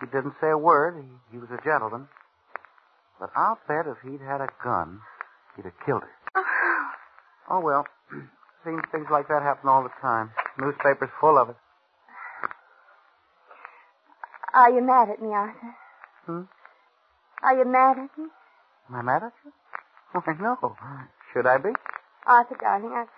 He 0.00 0.06
didn't 0.06 0.34
say 0.40 0.50
a 0.50 0.58
word. 0.58 0.96
He, 1.02 1.08
he 1.32 1.38
was 1.38 1.48
a 1.50 1.62
gentleman. 1.64 2.08
But 3.20 3.30
I'll 3.36 3.58
bet 3.68 3.86
if 3.86 3.98
he'd 4.02 4.20
had 4.20 4.40
a 4.40 4.48
gun, 4.62 5.00
he'd 5.56 5.64
have 5.64 5.78
killed 5.86 6.02
her. 6.02 6.42
Oh, 7.48 7.60
well. 7.60 7.86
Seems 8.64 8.82
things 8.90 9.06
like 9.10 9.28
that 9.28 9.42
happen 9.42 9.68
all 9.68 9.82
the 9.82 9.92
time. 10.00 10.30
Newspapers 10.58 11.10
full 11.20 11.38
of 11.38 11.50
it. 11.50 11.56
Are 14.54 14.70
you 14.70 14.80
mad 14.82 15.10
at 15.10 15.20
me, 15.20 15.28
Arthur? 15.28 15.74
Hmm? 16.26 16.42
Are 17.42 17.58
you 17.58 17.64
mad 17.66 17.98
at 17.98 18.18
me? 18.18 18.26
Am 18.88 18.94
I 18.94 19.02
mad 19.02 19.22
at 19.24 19.32
you? 19.44 19.52
Why, 20.24 20.34
no. 20.40 20.76
Should 21.32 21.46
I 21.46 21.58
be? 21.58 21.70
Arthur, 22.26 22.56
darling, 22.60 22.92
I've, 22.94 23.08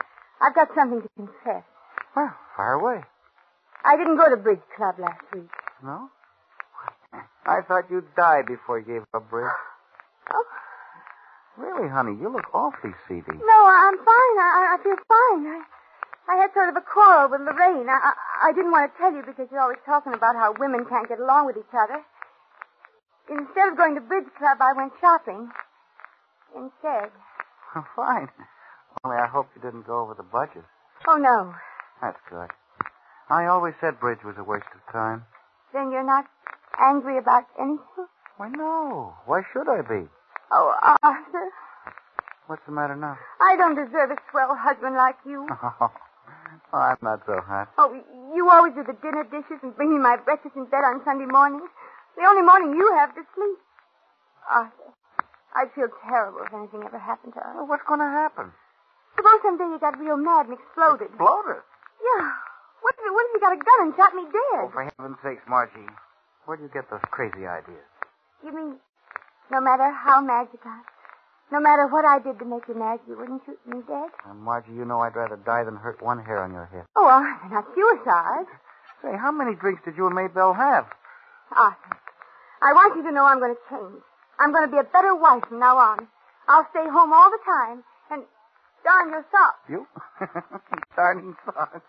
I've 0.41 0.55
got 0.55 0.69
something 0.75 1.03
to 1.03 1.09
confess. 1.17 1.63
Well, 2.17 2.35
fire 2.57 2.75
away. 2.75 3.03
I 3.85 3.97
didn't 3.97 4.17
go 4.17 4.29
to 4.31 4.37
bridge 4.37 4.63
club 4.77 4.97
last 4.99 5.23
week. 5.33 5.51
No? 5.85 6.09
I 7.47 7.61
thought 7.69 7.85
you'd 7.91 8.09
die 8.17 8.43
before 8.43 8.81
you 8.81 8.87
gave 8.87 9.03
up 9.15 9.31
bridge. 9.31 9.53
Oh, 10.33 10.45
Really, 11.57 11.89
honey, 11.89 12.13
you 12.21 12.29
look 12.29 12.53
awfully 12.53 12.93
seedy. 13.09 13.33
no, 13.33 13.59
I'm 13.65 13.97
fine. 13.97 14.37
I, 14.37 14.77
I 14.77 14.83
feel 14.83 14.97
fine. 15.09 15.47
I, 15.49 15.63
I 16.29 16.35
had 16.43 16.53
sort 16.53 16.69
of 16.69 16.77
a 16.77 16.83
quarrel 16.85 17.31
with 17.31 17.41
Lorraine. 17.41 17.89
I, 17.89 17.97
I, 17.97 18.13
I 18.49 18.53
didn't 18.53 18.73
want 18.73 18.93
to 18.93 18.99
tell 18.99 19.15
you 19.15 19.23
because 19.25 19.49
you're 19.51 19.63
always 19.63 19.81
talking 19.87 20.13
about 20.13 20.37
how 20.37 20.53
women 20.59 20.85
can't 20.85 21.09
get 21.09 21.19
along 21.21 21.47
with 21.47 21.57
each 21.57 21.73
other. 21.73 22.03
Instead 23.31 23.69
of 23.73 23.77
going 23.79 23.95
to 23.95 24.03
bridge 24.03 24.29
club, 24.37 24.59
I 24.61 24.73
went 24.77 24.93
shopping. 25.01 25.49
Instead. 26.55 27.09
Fine. 27.97 28.29
Only 29.05 29.17
I 29.17 29.27
hope 29.27 29.47
you 29.57 29.63
didn't 29.63 29.87
go 29.87 30.01
over 30.03 30.13
the 30.15 30.25
budget. 30.29 30.65
Oh, 31.09 31.17
no. 31.17 31.55
That's 32.01 32.19
good. 32.31 32.51
I 33.29 33.47
always 33.47 33.75
said 33.81 33.99
bridge 33.99 34.23
was 34.25 34.37
a 34.39 34.45
waste 34.45 34.71
of 34.75 34.93
time. 34.93 35.25
Then 35.73 35.91
you're 35.91 36.07
not 36.07 36.27
angry 36.79 37.19
about 37.19 37.45
anything? 37.59 38.07
Why, 38.37 38.49
no. 38.49 39.15
Why 39.27 39.43
should 39.53 39.69
I 39.69 39.83
be? 39.83 40.07
Oh, 40.53 40.97
Arthur, 41.03 41.51
What's 42.47 42.63
the 42.67 42.73
matter 42.73 42.95
now? 42.95 43.19
I 43.41 43.57
don't 43.57 43.75
deserve 43.75 44.11
a 44.13 44.17
swell 44.31 44.55
husband 44.55 44.95
like 44.97 45.17
you. 45.27 45.47
Oh, 46.73 46.79
I'm 46.79 46.99
not 47.03 47.23
so 47.27 47.41
hot. 47.41 47.71
Oh, 47.79 47.95
you 48.35 48.51
always 48.51 48.75
do 48.75 48.83
the 48.83 48.97
dinner 48.99 49.23
dishes 49.25 49.63
and 49.63 49.75
bring 49.77 49.95
me 49.95 49.99
my 50.03 50.17
breakfast 50.17 50.57
in 50.57 50.67
bed 50.67 50.83
on 50.83 51.03
Sunday 51.05 51.27
mornings. 51.27 51.69
The 52.19 52.27
only 52.27 52.43
morning 52.43 52.75
you 52.75 52.87
have 52.99 53.15
to 53.15 53.23
sleep. 53.35 53.59
Arthur, 54.51 54.91
I'd 55.55 55.71
feel 55.75 55.89
terrible 56.07 56.43
if 56.43 56.53
anything 56.53 56.83
ever 56.83 56.99
happened 56.99 57.35
to 57.35 57.41
us. 57.41 57.55
Well, 57.55 57.67
what's 57.67 57.87
going 57.87 58.01
to 58.01 58.11
happen? 58.11 58.51
Suppose 59.15 59.41
someday 59.43 59.65
you 59.71 59.79
got 59.79 59.99
real 59.99 60.17
mad 60.17 60.47
and 60.51 60.59
exploded. 60.59 61.09
Exploded. 61.15 61.63
Yeah. 62.07 62.31
What 62.83 62.95
if, 63.03 63.11
what 63.11 63.25
if 63.27 63.31
you 63.35 63.41
got 63.43 63.55
a 63.57 63.61
gun 63.61 63.79
and 63.83 63.93
shot 63.99 64.15
me 64.15 64.25
dead? 64.31 64.63
Oh, 64.63 64.71
for 64.71 64.87
heaven's 64.87 65.19
sakes, 65.27 65.43
Margie. 65.51 65.91
Where'd 66.47 66.63
you 66.63 66.71
get 66.71 66.87
those 66.91 67.03
crazy 67.11 67.43
ideas? 67.43 67.83
You 68.47 68.55
mean 68.55 68.79
no 69.51 69.61
matter 69.61 69.91
how 69.91 70.21
mad 70.23 70.47
you 70.53 70.59
got, 70.63 70.87
no 71.51 71.61
matter 71.61 71.87
what 71.87 72.05
I 72.05 72.19
did 72.19 72.39
to 72.39 72.45
make 72.45 72.67
you 72.69 72.75
mad, 72.75 72.99
you 73.07 73.17
wouldn't 73.19 73.43
shoot 73.47 73.59
me 73.67 73.83
dead? 73.87 74.11
Uh, 74.27 74.35
Margie, 74.35 74.75
you 74.75 74.85
know 74.85 75.01
I'd 75.01 75.15
rather 75.15 75.37
die 75.37 75.63
than 75.65 75.77
hurt 75.77 76.03
one 76.03 76.23
hair 76.23 76.43
on 76.43 76.53
your 76.53 76.67
head. 76.67 76.87
Oh, 76.95 77.07
Arthur, 77.07 77.55
not 77.55 77.67
suicide. 77.75 78.47
Say, 79.03 79.15
how 79.19 79.31
many 79.31 79.55
drinks 79.55 79.83
did 79.85 79.97
you 79.97 80.07
and 80.07 80.15
Maybelle 80.15 80.55
have? 80.55 80.87
Arthur, 81.55 81.97
I 82.63 82.73
want 82.75 82.97
you 82.97 83.03
to 83.05 83.13
know 83.13 83.25
I'm 83.25 83.39
going 83.39 83.55
to 83.55 83.63
change. 83.71 84.03
I'm 84.39 84.53
going 84.53 84.67
to 84.67 84.73
be 84.73 84.79
a 84.79 84.87
better 84.91 85.15
wife 85.15 85.45
from 85.49 85.59
now 85.61 85.79
on. 85.79 86.09
I'll 86.49 86.67
stay 86.71 86.87
home 86.87 87.13
all 87.13 87.31
the 87.31 87.43
time 87.47 87.85
and 88.11 88.23
darn 88.85 89.11
your 89.11 89.25
socks. 89.31 89.63
You? 89.69 89.87
Darning 90.97 91.35
socks. 91.45 91.83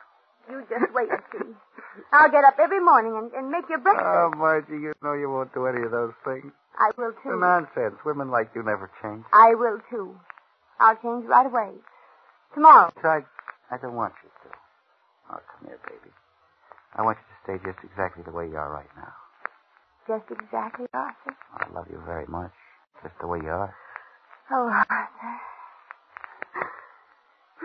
You 0.50 0.64
just 0.70 0.94
wait 0.94 1.10
and 1.12 1.24
see. 1.32 1.52
I'll 2.14 2.32
get 2.32 2.44
up 2.46 2.56
every 2.60 2.80
morning 2.80 3.18
and, 3.18 3.32
and 3.34 3.52
make 3.52 3.68
your 3.70 3.80
breakfast. 3.80 4.08
Oh, 4.08 4.32
Margie, 4.36 4.80
you 4.80 4.94
know 5.04 5.14
you 5.14 5.30
won't 5.30 5.54
do 5.54 5.68
any 5.68 5.84
of 5.84 5.92
those 5.92 6.14
things. 6.24 6.52
I 6.80 6.92
will 6.98 7.12
too. 7.24 7.40
Nonsense. 7.40 8.00
Women 8.06 8.32
like 8.32 8.52
you 8.56 8.64
never 8.64 8.90
change. 9.02 9.26
I 9.34 9.56
will 9.56 9.80
too. 9.90 10.16
I'll 10.80 10.96
change 10.96 11.26
right 11.26 11.46
away. 11.46 11.72
Tomorrow. 12.54 12.92
Besides, 12.96 13.26
I 13.72 13.78
don't 13.78 13.96
want 13.96 14.14
you 14.24 14.30
to. 14.30 14.50
Oh, 15.34 15.40
come 15.52 15.68
here, 15.68 15.80
baby. 15.84 16.12
I 16.96 17.02
want 17.02 17.18
you 17.18 17.28
to 17.28 17.38
stay 17.44 17.58
just 17.68 17.84
exactly 17.84 18.24
the 18.24 18.32
way 18.32 18.48
you 18.48 18.56
are 18.56 18.72
right 18.72 18.90
now. 18.96 19.12
Just 20.08 20.32
exactly, 20.32 20.86
Arthur. 20.94 21.36
I 21.60 21.68
love 21.74 21.88
you 21.92 22.02
very 22.06 22.26
much, 22.28 22.54
just 23.04 23.16
the 23.20 23.28
way 23.28 23.40
you 23.44 23.50
are. 23.50 23.76
Oh, 24.52 24.72
Arthur. 24.72 25.36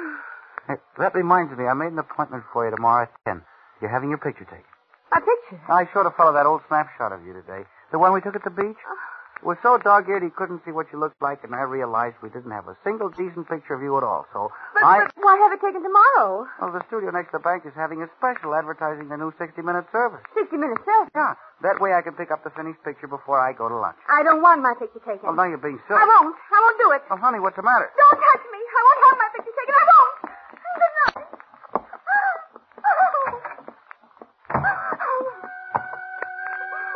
Hey, 0.73 0.81
that 0.97 1.13
reminds 1.15 1.53
me, 1.53 1.67
I 1.69 1.75
made 1.77 1.93
an 1.93 1.99
appointment 2.01 2.45
for 2.49 2.65
you 2.65 2.73
tomorrow 2.75 3.05
at 3.05 3.13
10. 3.29 3.43
You're 3.85 3.93
having 3.93 4.09
your 4.09 4.17
picture 4.17 4.49
taken. 4.49 4.65
A 5.13 5.21
picture. 5.21 5.61
I 5.69 5.85
showed 5.93 6.09
a 6.09 6.15
fellow 6.17 6.33
that 6.33 6.47
old 6.49 6.65
snapshot 6.73 7.13
of 7.13 7.21
you 7.29 7.37
today. 7.37 7.69
The 7.93 7.99
one 8.01 8.17
we 8.17 8.25
took 8.25 8.33
at 8.33 8.41
the 8.45 8.49
beach. 8.49 8.81
It 9.37 9.45
was 9.45 9.59
so 9.61 9.77
dog-eared 9.77 10.23
he 10.25 10.31
couldn't 10.33 10.65
see 10.65 10.73
what 10.73 10.87
you 10.95 10.97
looked 10.97 11.21
like, 11.21 11.45
and 11.45 11.53
I 11.53 11.67
realized 11.69 12.17
we 12.25 12.31
didn't 12.33 12.57
have 12.57 12.69
a 12.73 12.77
single 12.87 13.11
decent 13.13 13.51
picture 13.53 13.75
of 13.77 13.83
you 13.85 13.93
at 14.01 14.05
all. 14.07 14.25
So 14.33 14.49
But, 14.73 14.81
I... 14.81 15.05
but 15.05 15.13
why 15.21 15.37
have 15.45 15.53
it 15.53 15.61
taken 15.61 15.83
tomorrow? 15.85 16.49
Well, 16.57 16.73
the 16.73 16.81
studio 16.89 17.11
next 17.13 17.37
to 17.37 17.43
the 17.43 17.45
bank 17.45 17.67
is 17.69 17.75
having 17.77 18.01
a 18.01 18.09
special 18.17 18.55
advertising 18.57 19.13
the 19.13 19.19
new 19.21 19.29
60-minute 19.37 19.93
service. 19.93 20.25
60-minute 20.33 20.81
service. 20.89 21.13
Yeah, 21.13 21.35
that 21.69 21.85
way 21.85 21.93
I 21.93 22.01
can 22.01 22.15
pick 22.17 22.31
up 22.33 22.45
the 22.49 22.55
finished 22.57 22.81
picture 22.81 23.11
before 23.13 23.37
I 23.37 23.53
go 23.53 23.69
to 23.69 23.77
lunch. 23.77 23.99
I 24.09 24.23
don't 24.25 24.41
want 24.41 24.63
my 24.65 24.73
picture 24.81 25.03
taken. 25.05 25.27
Well, 25.27 25.37
now 25.37 25.45
you're 25.51 25.61
being 25.61 25.83
silly. 25.85 26.01
I 26.01 26.07
won't. 26.09 26.33
I 26.33 26.57
won't 26.65 26.79
do 26.81 26.89
it. 26.97 27.03
Oh, 27.13 27.19
honey, 27.21 27.43
what's 27.43 27.59
the 27.61 27.67
matter? 27.67 27.91
Don't 27.93 28.17
touch 28.17 28.45
me. 28.49 28.57
I 28.63 28.81
won't 28.89 29.01
have 29.11 29.17
my 29.21 29.29
picture 29.37 29.53
taken. 29.59 29.75
I 29.77 29.85
won't. 29.91 30.15
Good 30.73 30.95
night. 31.03 32.33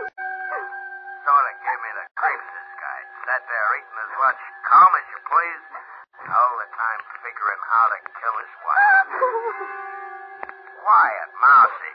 Sort 0.07 1.45
of 1.51 1.55
gave 1.59 1.81
me 1.83 1.91
the 1.99 2.07
creeps, 2.15 2.47
this 2.55 2.71
guy. 2.79 2.99
Sat 3.27 3.43
there 3.51 3.69
eating 3.83 3.99
his 3.99 4.13
lunch, 4.23 4.41
calm 4.71 4.91
as 4.95 5.07
you 5.11 5.19
please, 5.27 5.63
all 6.31 6.53
the 6.63 6.69
time 6.71 7.01
figuring 7.27 7.61
how 7.67 7.85
to 7.91 7.99
kill 8.07 8.37
his 8.39 8.53
wife. 8.63 9.11
Quiet, 10.87 11.29
mousy. 11.43 11.93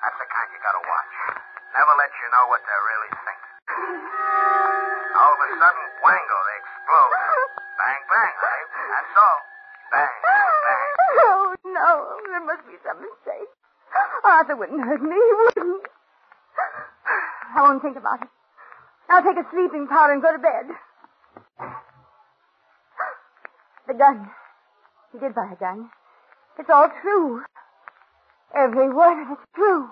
That's 0.00 0.16
the 0.16 0.28
kind 0.32 0.48
you 0.48 0.60
gotta 0.64 0.80
watch. 0.88 1.12
Never 1.76 1.94
let 2.00 2.12
you 2.16 2.26
know 2.32 2.44
what 2.48 2.60
they're 2.64 2.86
really 2.88 3.12
thinking. 3.20 3.52
All 5.20 5.32
of 5.36 5.40
a 5.44 5.48
sudden, 5.60 5.84
wango, 6.00 6.38
they 6.48 6.56
explode. 6.64 7.12
Bang, 7.76 8.00
bang, 8.08 8.34
honey. 8.40 8.64
That's 8.96 9.14
all. 9.20 9.40
Bang, 9.92 10.14
bang. 10.24 10.88
Oh, 11.20 11.44
no. 11.68 11.90
There 12.32 12.44
must 12.48 12.64
be 12.64 12.76
some 12.80 12.98
mistake. 13.04 13.50
Arthur 14.50 14.58
wouldn't 14.58 14.80
hurt 14.80 15.02
me. 15.02 15.14
He 15.14 15.60
wouldn't. 15.62 15.82
I 17.56 17.62
won't 17.62 17.82
think 17.82 17.96
about 17.96 18.22
it. 18.22 18.28
I'll 19.08 19.22
take 19.22 19.36
a 19.36 19.48
sleeping 19.50 19.86
powder 19.86 20.12
and 20.12 20.22
go 20.22 20.32
to 20.32 20.38
bed. 20.38 20.74
The 23.86 23.94
gun. 23.94 24.30
He 25.12 25.18
did 25.18 25.34
buy 25.34 25.50
a 25.52 25.56
gun. 25.56 25.90
It's 26.58 26.70
all 26.70 26.88
true. 27.02 27.42
Every 28.54 28.90
word 28.90 29.22
of 29.22 29.38
it's 29.38 29.46
true. 29.54 29.88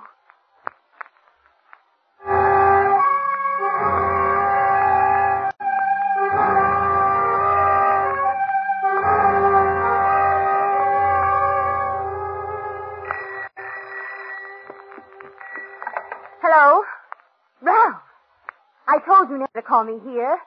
Call 19.69 19.85
me 19.85 20.01
here. 20.01 20.41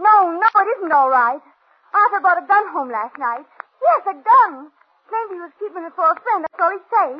No, 0.00 0.32
no, 0.32 0.48
it 0.48 0.68
isn't 0.80 0.96
all 0.96 1.12
right. 1.12 1.44
Arthur 1.92 2.20
brought 2.24 2.40
a 2.40 2.46
gun 2.48 2.64
home 2.72 2.88
last 2.88 3.12
night. 3.20 3.44
Yes, 3.84 4.00
a 4.08 4.16
gun. 4.16 4.72
Claimed 5.12 5.30
he 5.36 5.40
was 5.44 5.52
keeping 5.60 5.84
it 5.84 5.92
for 5.92 6.08
a 6.08 6.16
friend. 6.16 6.40
That's 6.48 6.56
all 6.56 6.72
he 6.72 6.80
say. 6.88 7.10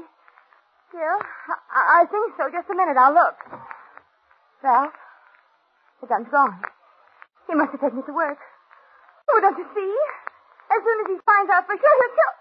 Still, 0.88 1.18
I, 1.68 2.00
I 2.00 2.08
think 2.08 2.32
so. 2.40 2.48
Just 2.48 2.72
a 2.72 2.76
minute. 2.76 2.96
I'll 2.96 3.12
look. 3.12 3.36
Ralph, 4.64 4.96
the 6.00 6.08
gun's 6.08 6.32
gone. 6.32 6.56
He 7.48 7.52
must 7.52 7.76
have 7.76 7.84
taken 7.84 8.00
it 8.00 8.08
to 8.08 8.16
work. 8.16 8.40
Oh, 9.28 9.38
don't 9.44 9.58
you 9.60 9.68
see? 9.76 9.92
As 10.72 10.80
soon 10.80 10.98
as 11.04 11.08
he 11.12 11.16
finds 11.20 11.52
out 11.52 11.68
for 11.68 11.76
sure, 11.76 11.96
he'll 12.00 12.16
kill. 12.16 12.34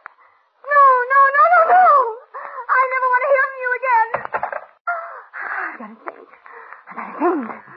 No, 0.72 0.84
no, 1.12 1.22
no, 1.36 1.44
no, 1.52 1.62
no! 1.68 1.88
I 2.72 2.82
never 2.88 3.08
want 3.12 3.22
to 3.22 3.30
hear 3.34 3.46
from 3.50 3.60
you 3.60 3.72
again. 3.76 4.08
I 5.52 5.72
gotta 5.80 5.98
think. 6.00 6.30
I 6.88 6.94
gotta 6.96 7.14
think. 7.20 7.71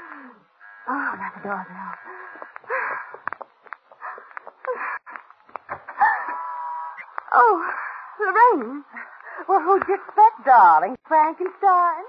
Oh, 1.45 1.51
doorbell. 1.51 1.93
Oh, 7.37 7.55
Lorraine. 8.17 8.85
Well, 9.49 9.61
who'd 9.61 9.85
you 9.85 9.95
expect, 10.01 10.47
darling? 10.47 10.97
Frankenstein? 11.07 12.05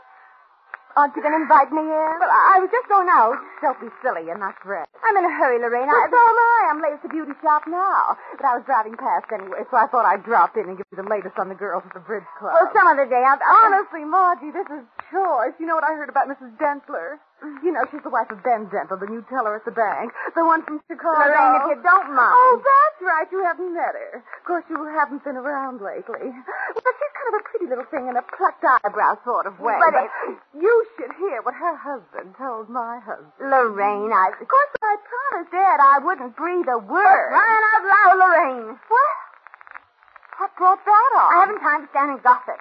Aren't 0.95 1.11
you 1.19 1.21
going 1.21 1.35
to 1.35 1.43
invite 1.43 1.67
me 1.75 1.83
in? 1.83 2.13
Well, 2.23 2.31
I 2.31 2.63
was 2.63 2.71
just 2.71 2.87
going 2.87 3.11
out. 3.11 3.35
Don't 3.59 3.75
be 3.83 3.91
silly. 3.99 4.23
You're 4.23 4.39
not 4.39 4.55
dressed. 4.63 4.95
I'm 5.03 5.17
in 5.19 5.27
a 5.27 5.33
hurry, 5.35 5.59
Lorraine. 5.59 5.91
I... 5.91 6.07
so 6.07 6.15
am 6.15 6.39
I. 6.39 6.71
I'm 6.71 6.79
late 6.79 6.95
at 6.95 7.03
the 7.03 7.11
beauty 7.11 7.35
shop 7.43 7.67
now. 7.67 8.15
But 8.39 8.47
I 8.47 8.55
was 8.55 8.63
driving 8.63 8.95
past 8.95 9.27
anyway, 9.35 9.67
so 9.67 9.75
I 9.75 9.91
thought 9.91 10.07
I'd 10.07 10.23
drop 10.23 10.55
in 10.55 10.71
and 10.71 10.79
give 10.79 10.87
you 10.95 11.03
the 11.03 11.09
latest 11.11 11.35
on 11.35 11.51
the 11.51 11.59
girls 11.59 11.83
at 11.83 11.91
the 11.91 11.99
Bridge 11.99 12.23
Club. 12.39 12.55
Well, 12.55 12.71
some 12.71 12.87
other 12.87 13.03
day. 13.03 13.19
I'll... 13.19 13.35
Honestly, 13.67 14.07
Margie, 14.07 14.55
this 14.55 14.71
is 14.71 14.87
choice. 15.11 15.51
You 15.59 15.67
know 15.67 15.75
what 15.75 15.83
I 15.83 15.91
heard 15.99 16.07
about 16.07 16.31
Mrs. 16.31 16.55
Dentler? 16.55 17.19
You 17.43 17.71
know, 17.75 17.83
she's 17.91 18.01
the 18.01 18.13
wife 18.13 18.31
of 18.31 18.41
Ben 18.41 18.71
Dentler, 18.71 18.95
the 18.95 19.11
new 19.11 19.19
teller 19.27 19.59
at 19.59 19.65
the 19.67 19.75
bank. 19.75 20.15
The 20.33 20.45
one 20.45 20.63
from 20.63 20.79
Chicago. 20.87 21.19
Lorraine, 21.19 21.55
if 21.61 21.65
you 21.75 21.77
don't 21.83 22.09
mind. 22.15 22.31
Oh, 22.31 22.57
that's 22.63 22.99
right. 23.03 23.27
You 23.29 23.43
haven't 23.43 23.73
met 23.75 23.91
her. 23.91 24.23
Of 24.23 24.43
course, 24.47 24.65
you 24.71 24.79
haven't 24.95 25.21
been 25.27 25.35
around 25.35 25.83
lately. 25.83 26.31
Well, 26.31 26.93
she's 26.95 27.13
kind 27.13 27.29
of 27.29 27.35
a 27.37 27.43
pretty 27.51 27.67
little 27.67 27.85
thing 27.91 28.07
in 28.07 28.15
a 28.15 28.23
plucked 28.23 28.63
eyebrow 28.63 29.19
sort 29.27 29.45
of 29.45 29.59
way. 29.59 29.77
But 29.77 29.93
But 29.93 30.09
you 30.57 30.73
should 30.95 31.11
hear 31.19 31.43
what 31.43 31.53
her 31.53 31.75
husband 31.75 32.33
told 32.39 32.71
my 32.71 33.03
husband. 33.03 33.35
Lorraine, 33.37 34.15
I... 34.15 34.31
Of 34.39 34.47
course, 34.47 34.71
I 34.81 34.95
promised 35.03 35.53
Ed 35.53 35.79
I 35.83 35.99
wouldn't 36.01 36.33
breathe 36.39 36.69
a 36.71 36.79
word. 36.79 37.29
Crying 37.29 37.65
out 37.75 37.83
loud, 37.83 38.15
Lorraine. 38.15 38.79
What? 38.87 39.15
What 40.39 40.51
brought 40.57 40.83
that 40.83 41.11
on? 41.15 41.29
I 41.31 41.35
haven't 41.45 41.61
time 41.61 41.81
to 41.83 41.89
stand 41.91 42.11
and 42.11 42.23
gossip. 42.23 42.59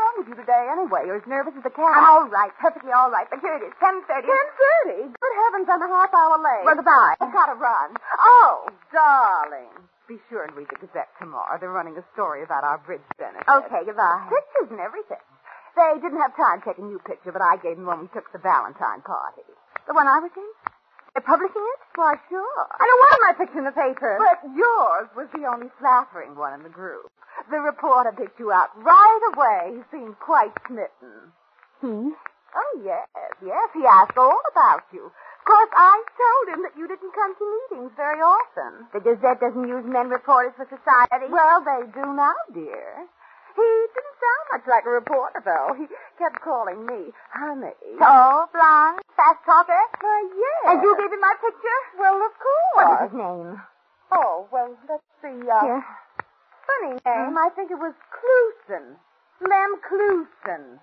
Wrong 0.00 0.16
with 0.24 0.28
you 0.32 0.36
today, 0.40 0.64
anyway? 0.72 1.04
You're 1.04 1.20
as 1.20 1.28
nervous 1.28 1.52
as 1.60 1.64
a 1.68 1.74
cat. 1.76 1.92
I'm 1.92 2.08
all 2.08 2.24
right, 2.32 2.48
perfectly 2.56 2.88
all 2.88 3.12
right. 3.12 3.28
But 3.28 3.44
here 3.44 3.52
it 3.60 3.64
is, 3.68 3.74
10.30. 3.84 4.00
Ten 4.24 4.46
thirty. 4.56 5.00
Good 5.12 5.34
heavens, 5.44 5.68
I'm 5.68 5.82
a 5.84 5.90
half 5.92 6.08
hour 6.08 6.40
late. 6.40 6.64
Well, 6.64 6.76
goodbye. 6.80 7.20
I've 7.20 7.32
got 7.36 7.52
to 7.52 7.56
run. 7.60 7.92
Oh, 8.16 8.64
darling. 8.88 9.68
Be 10.08 10.16
sure 10.32 10.42
and 10.48 10.56
read 10.56 10.72
the 10.72 10.80
Gazette 10.80 11.12
tomorrow. 11.20 11.60
They're 11.60 11.70
running 11.70 12.00
a 12.00 12.04
story 12.16 12.42
about 12.42 12.64
our 12.64 12.78
bridge 12.80 13.04
benefit. 13.20 13.44
Okay, 13.44 13.84
goodbye. 13.84 14.24
Pictures 14.32 14.72
and 14.72 14.80
everything. 14.80 15.20
They 15.76 16.00
didn't 16.02 16.18
have 16.18 16.34
time 16.34 16.64
to 16.64 16.64
take 16.66 16.78
a 16.80 16.86
new 16.86 16.98
picture, 17.04 17.30
but 17.30 17.44
I 17.44 17.60
gave 17.60 17.76
them 17.76 17.86
when 17.86 18.00
we 18.00 18.08
took 18.10 18.26
the 18.32 18.40
Valentine 18.42 19.04
party. 19.04 19.46
The 19.86 19.94
one 19.94 20.08
I 20.08 20.18
was 20.18 20.32
in? 20.34 20.50
They're 21.14 21.22
publishing 21.26 21.62
it? 21.62 21.80
Why, 21.94 22.14
sure. 22.30 22.62
I 22.70 22.84
don't 22.88 23.02
want 23.06 23.18
my 23.26 23.34
picture 23.38 23.58
in 23.58 23.66
the 23.66 23.74
paper. 23.74 24.18
But 24.18 24.46
yours 24.54 25.10
was 25.18 25.26
the 25.34 25.46
only 25.46 25.70
flattering 25.78 26.34
one 26.38 26.54
in 26.54 26.62
the 26.62 26.70
group. 26.70 27.06
The 27.50 27.58
reporter 27.58 28.12
picked 28.12 28.38
you 28.38 28.52
out 28.52 28.70
right 28.76 29.22
away. 29.34 29.76
He 29.76 29.82
seemed 29.90 30.18
quite 30.20 30.52
smitten. 30.66 31.32
He? 31.80 32.14
Oh, 32.50 32.72
yes, 32.84 33.06
yes. 33.44 33.68
He 33.74 33.86
asked 33.86 34.18
all 34.18 34.40
about 34.52 34.82
you. 34.92 35.06
Of 35.06 35.44
course, 35.46 35.70
I 35.74 36.02
told 36.18 36.46
him 36.54 36.62
that 36.62 36.76
you 36.76 36.86
didn't 36.86 37.14
come 37.14 37.34
to 37.34 37.44
meetings 37.70 37.92
very 37.96 38.20
often. 38.20 38.86
The 38.92 39.00
Gazette 39.00 39.40
doesn't 39.40 39.66
use 39.66 39.84
men 39.86 40.10
reporters 40.10 40.52
for 40.56 40.66
society. 40.68 41.26
Well, 41.32 41.64
they 41.64 41.86
do 41.90 42.04
now, 42.14 42.36
dear. 42.52 43.08
He 43.56 43.66
didn't 43.66 44.16
sound 44.20 44.44
much 44.52 44.66
like 44.68 44.84
a 44.86 44.90
reporter, 44.94 45.42
though. 45.42 45.74
He 45.74 45.86
kept 46.22 46.38
calling 46.44 46.86
me 46.86 47.10
honey. 47.34 47.74
Tall, 47.98 48.46
blonde, 48.52 49.00
fast 49.16 49.42
talker. 49.46 49.74
Why, 50.00 50.22
yes. 50.30 50.62
And 50.70 50.82
you 50.82 50.94
gave 51.00 51.10
him 51.10 51.20
my 51.20 51.34
picture? 51.40 51.80
Well, 51.98 52.14
of 52.20 52.34
course. 52.38 52.74
What 52.74 52.86
was 52.86 53.10
his 53.10 53.16
name? 53.18 53.62
Oh, 54.12 54.46
well, 54.52 54.70
let's 54.88 55.02
see. 55.22 55.38
Uh, 55.50 55.60
Here. 55.66 55.84
Funny 56.70 56.92
name. 57.04 57.36
I 57.38 57.48
think 57.56 57.70
it 57.70 57.78
was 57.78 57.94
Clusen. 58.14 58.96
Lem 59.40 59.80
Clusen. 59.88 60.78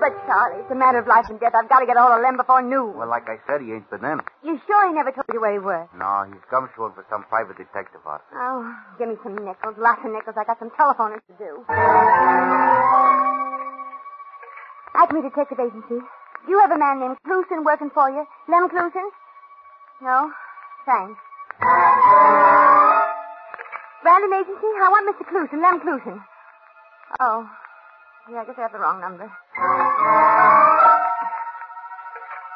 But, 0.00 0.16
Charlie, 0.24 0.64
it's 0.64 0.70
a 0.72 0.74
matter 0.74 0.96
of 0.98 1.06
life 1.06 1.28
and 1.28 1.38
death. 1.38 1.52
I've 1.52 1.68
got 1.68 1.80
to 1.80 1.86
get 1.86 1.96
hold 2.00 2.16
of 2.16 2.22
Lem 2.24 2.38
before 2.38 2.62
noon. 2.64 2.96
Well, 2.96 3.08
like 3.08 3.28
I 3.28 3.36
said, 3.44 3.60
he 3.60 3.72
ain't 3.76 3.84
been 3.90 4.00
in. 4.00 4.20
You 4.42 4.56
sure 4.66 4.88
he 4.88 4.94
never 4.96 5.12
told 5.12 5.28
you 5.28 5.40
where 5.40 5.52
he 5.52 5.60
was? 5.60 5.88
No, 5.92 6.24
he's 6.24 6.40
gumshoeing 6.48 6.96
for 6.96 7.04
some 7.12 7.24
private 7.28 7.58
detective 7.60 8.00
out. 8.08 8.24
Oh, 8.32 8.64
give 8.98 9.08
me 9.12 9.16
some 9.22 9.36
nickels. 9.36 9.76
Lots 9.76 10.00
of 10.02 10.10
nickels. 10.12 10.36
I 10.40 10.44
got 10.48 10.58
some 10.58 10.72
telephoning 10.72 11.20
to 11.28 11.34
do. 11.36 11.52
Acme 15.00 15.22
Detective 15.24 15.56
Agency. 15.56 15.96
Do 15.96 16.48
you 16.52 16.60
have 16.60 16.72
a 16.72 16.76
man 16.76 17.00
named 17.00 17.16
Clusen 17.24 17.64
working 17.64 17.88
for 17.88 18.10
you? 18.12 18.26
Lem 18.52 18.68
Clusen? 18.68 19.08
No? 20.04 20.28
Thanks. 20.84 21.16
Brandon 24.04 24.32
Agency? 24.36 24.68
I 24.76 24.92
want 24.92 25.08
Mr. 25.08 25.24
Clusen, 25.24 25.64
Lem 25.64 25.80
Clusen. 25.80 26.20
Oh. 27.18 27.48
Yeah, 28.28 28.42
I 28.42 28.44
guess 28.44 28.60
I 28.60 28.68
have 28.68 28.72
the 28.76 28.78
wrong 28.78 29.00
number. 29.00 29.24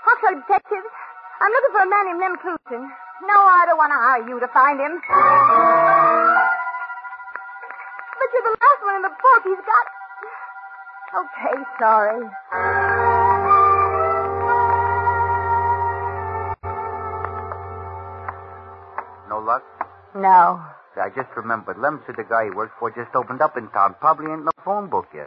Hawksville 0.05 0.45
Detectives. 0.45 0.93
I'm 1.41 1.49
looking 1.49 1.73
for 1.73 1.81
a 1.81 1.89
man 1.89 2.05
named 2.13 2.21
Lem 2.21 2.37
Clusen. 2.45 2.85
No, 3.25 3.37
I 3.41 3.65
don't 3.65 3.81
want 3.81 3.89
to 3.89 3.97
hire 4.05 4.29
you 4.29 4.37
to 4.37 4.49
find 4.53 4.77
him. 4.85 5.01
But 8.21 8.29
you're 8.37 8.47
the 8.53 8.57
last 8.61 8.81
one 8.85 8.97
in 9.01 9.03
the 9.09 9.17
book. 9.17 9.43
He's 9.49 9.65
got. 9.65 10.04
Okay, 11.15 11.63
sorry. 11.79 12.27
No 19.29 19.39
luck? 19.41 19.65
No. 20.15 20.61
I 20.95 21.11
just 21.11 21.31
remembered. 21.35 21.79
Lem 21.79 22.03
said 22.07 22.15
the 22.17 22.23
guy 22.29 22.45
he 22.45 22.51
works 22.55 22.73
for 22.79 22.91
just 22.91 23.11
opened 23.17 23.43
up 23.43 23.57
in 23.57 23.67
town. 23.75 23.97
Probably 23.99 24.31
ain't 24.31 24.45
no 24.45 24.53
phone 24.65 24.89
book 24.89 25.07
yet. 25.15 25.27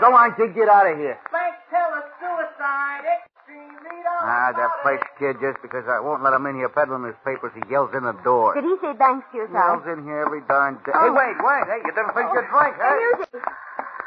Go 0.00 0.10
on, 0.14 0.34
kid, 0.36 0.54
get 0.54 0.68
out 0.68 0.86
of 0.90 0.98
here. 0.98 1.18
Frank 1.30 1.54
Taylor 1.70 2.02
suicide. 2.20 3.02
XTV 3.46 3.86
all 4.04 4.26
Ah, 4.26 4.52
that 4.54 4.70
fresh 4.82 5.02
kid, 5.18 5.38
just 5.40 5.58
because 5.62 5.86
I 5.88 5.98
won't 6.02 6.22
let 6.22 6.34
him 6.34 6.44
in 6.46 6.54
here 6.56 6.68
peddling 6.68 7.04
his 7.06 7.18
papers, 7.24 7.50
he 7.54 7.62
yells 7.70 7.90
in 7.94 8.02
the 8.04 8.14
door. 8.22 8.54
Did 8.54 8.64
he 8.64 8.74
say 8.82 8.92
thanks 8.98 9.26
to 9.32 9.38
Yells 9.38 9.50
yourself? 9.50 9.86
in 9.86 10.04
here 10.04 10.22
every 10.26 10.42
darn 10.46 10.74
day. 10.86 10.92
Oh. 10.94 11.08
Hey, 11.08 11.10
wait, 11.14 11.36
wait. 11.40 11.64
Hey, 11.70 11.80
you 11.82 11.90
didn't 11.94 12.14
finish 12.14 12.30
your 12.34 12.46
drink, 12.50 12.74
huh? 12.78 12.94
Music. 12.94 13.42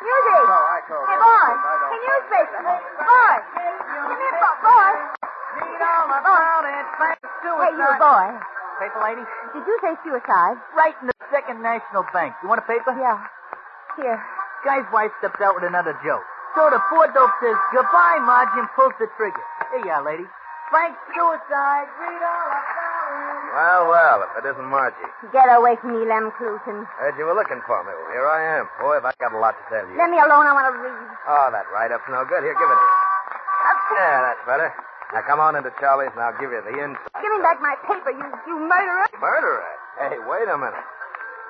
Music. 0.07 0.43
Oh, 0.47 0.65
I 0.71 0.79
told 0.87 1.03
Hey, 1.03 1.17
boy. 1.19 1.27
I 1.27 1.51
don't- 1.51 1.91
Hey, 1.91 1.99
newspaper. 2.07 2.59
Boy. 2.63 3.33
Give 4.07 4.19
me 4.19 4.27
a 4.27 4.35
book, 4.39 4.57
boy. 4.63 4.91
Hey, 7.57 7.73
you, 7.75 7.89
boy. 7.99 8.27
Paper 8.79 9.01
lady? 9.03 9.23
Did 9.53 9.63
you 9.67 9.75
say 9.81 9.93
suicide? 10.05 10.57
Right 10.75 10.95
in 11.01 11.07
the 11.07 11.13
Second 11.31 11.61
National 11.61 12.03
Bank. 12.13 12.35
You 12.43 12.47
want 12.49 12.59
a 12.61 12.67
paper? 12.69 12.93
Yeah. 12.95 13.17
Here. 13.97 14.21
Guy's 14.63 14.85
wife 14.93 15.11
steps 15.19 15.41
out 15.41 15.55
with 15.55 15.63
another 15.65 15.93
joke. 16.05 16.23
So 16.55 16.69
the 16.69 16.79
poor 16.89 17.07
dope 17.13 17.33
says, 17.41 17.55
goodbye, 17.73 18.19
Marge, 18.21 18.53
and 18.57 18.69
pulls 18.75 18.93
the 18.99 19.07
trigger. 19.17 19.43
Here 19.71 19.85
you 19.85 19.91
are, 19.91 20.01
lady. 20.03 20.27
Frank 20.69 20.95
suicide. 21.13 21.87
Read 21.99 22.21
all 22.23 22.47
about 22.47 22.63
it. 22.63 22.76
Well, 23.57 23.89
well, 23.89 24.17
if 24.21 24.31
it 24.43 24.45
isn't 24.53 24.69
Margie. 24.69 25.09
Get 25.33 25.49
away 25.49 25.75
from 25.81 25.97
me, 25.97 26.05
Lem 26.05 26.29
Clusen. 26.37 26.85
Heard 27.01 27.17
you 27.17 27.25
were 27.25 27.33
looking 27.33 27.57
for 27.65 27.81
me. 27.87 27.89
Well, 27.95 28.11
here 28.13 28.27
I 28.29 28.61
am. 28.61 28.69
Boy, 28.77 29.01
have 29.01 29.07
I 29.07 29.13
got 29.17 29.33
a 29.33 29.39
lot 29.41 29.57
to 29.57 29.63
tell 29.71 29.85
you. 29.87 29.97
Let 29.97 30.11
me 30.13 30.19
alone. 30.21 30.45
I 30.45 30.53
want 30.53 30.67
to 30.69 30.75
read. 30.77 30.93
Oh, 31.25 31.47
that 31.49 31.65
write-up's 31.73 32.05
no 32.11 32.21
good. 32.29 32.43
Here, 32.45 32.53
give 32.53 32.69
it 32.69 32.77
here. 32.77 32.95
Yeah, 33.97 34.21
that's 34.29 34.43
better. 34.45 34.69
Now 35.15 35.23
come 35.23 35.39
on 35.39 35.55
into 35.55 35.71
Charlie's 35.79 36.11
and 36.11 36.19
I'll 36.21 36.35
give 36.37 36.51
you 36.51 36.59
the 36.61 36.75
inside. 36.75 37.07
Give 37.23 37.31
me 37.31 37.39
back 37.39 37.57
my 37.63 37.73
paper, 37.87 38.11
you, 38.11 38.27
you 38.45 38.55
murderer. 38.59 39.07
Murderer? 39.15 39.63
Hey, 39.97 40.19
wait 40.27 40.47
a 40.51 40.57
minute. 40.59 40.83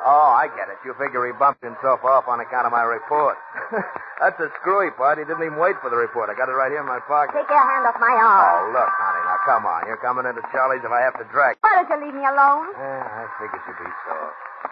Oh, 0.06 0.32
I 0.38 0.48
get 0.54 0.70
it. 0.70 0.78
You 0.86 0.94
figure 0.96 1.26
he 1.26 1.34
bumped 1.36 1.64
himself 1.66 2.06
off 2.06 2.30
on 2.30 2.40
account 2.40 2.70
of 2.70 2.72
my 2.72 2.86
report. 2.86 3.36
That's 4.22 4.38
a 4.40 4.50
screwy 4.62 4.90
part. 4.96 5.18
He 5.18 5.26
didn't 5.26 5.42
even 5.44 5.58
wait 5.60 5.76
for 5.82 5.90
the 5.90 5.98
report. 5.98 6.30
I 6.30 6.38
got 6.38 6.48
it 6.50 6.56
right 6.58 6.70
here 6.72 6.82
in 6.82 6.90
my 6.90 7.02
pocket. 7.06 7.34
Take 7.38 7.50
your 7.50 7.62
hand 7.62 7.84
off 7.86 7.98
my 8.00 8.14
arm. 8.14 8.72
Oh, 8.72 8.78
look, 8.78 8.88
honey. 8.88 9.22
Now, 9.26 9.38
come 9.46 9.64
on. 9.66 9.82
You're 9.90 10.02
coming 10.02 10.26
into 10.30 10.42
Charlie's 10.54 10.86
if 10.86 10.94
I 10.94 11.02
have 11.02 11.18
to 11.22 11.26
drag. 11.34 11.58
Why 11.62 11.82
don't 11.82 11.90
you 11.92 11.98
leave 12.08 12.16
me 12.16 12.24
alone? 12.26 12.72
Yeah, 12.78 13.04
I 13.04 13.26
figured 13.42 13.62
you'd 13.68 13.78
be 13.82 13.90
sore. 14.06 14.32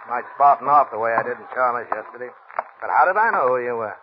Might 0.09 0.25
spouting 0.38 0.69
off 0.69 0.93
the 0.93 1.01
way 1.01 1.11
I 1.17 1.21
did 1.25 1.38
in 1.41 1.47
Charlie's 1.53 1.89
yesterday. 1.89 2.29
But 2.79 2.89
how 2.93 3.05
did 3.09 3.17
I 3.17 3.29
know 3.33 3.49
who 3.53 3.59
you 3.61 3.75
were? 3.81 3.95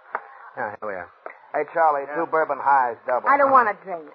Yeah, 0.59 0.75
here 0.79 0.87
we 0.91 0.95
are. 0.99 1.09
Hey, 1.55 1.65
Charlie, 1.73 2.09
two 2.17 2.27
bourbon 2.27 2.59
highs, 2.61 2.97
double. 3.07 3.29
I 3.29 3.37
don't 3.37 3.53
want 3.53 3.69
a 3.71 3.77
drink. 3.85 4.09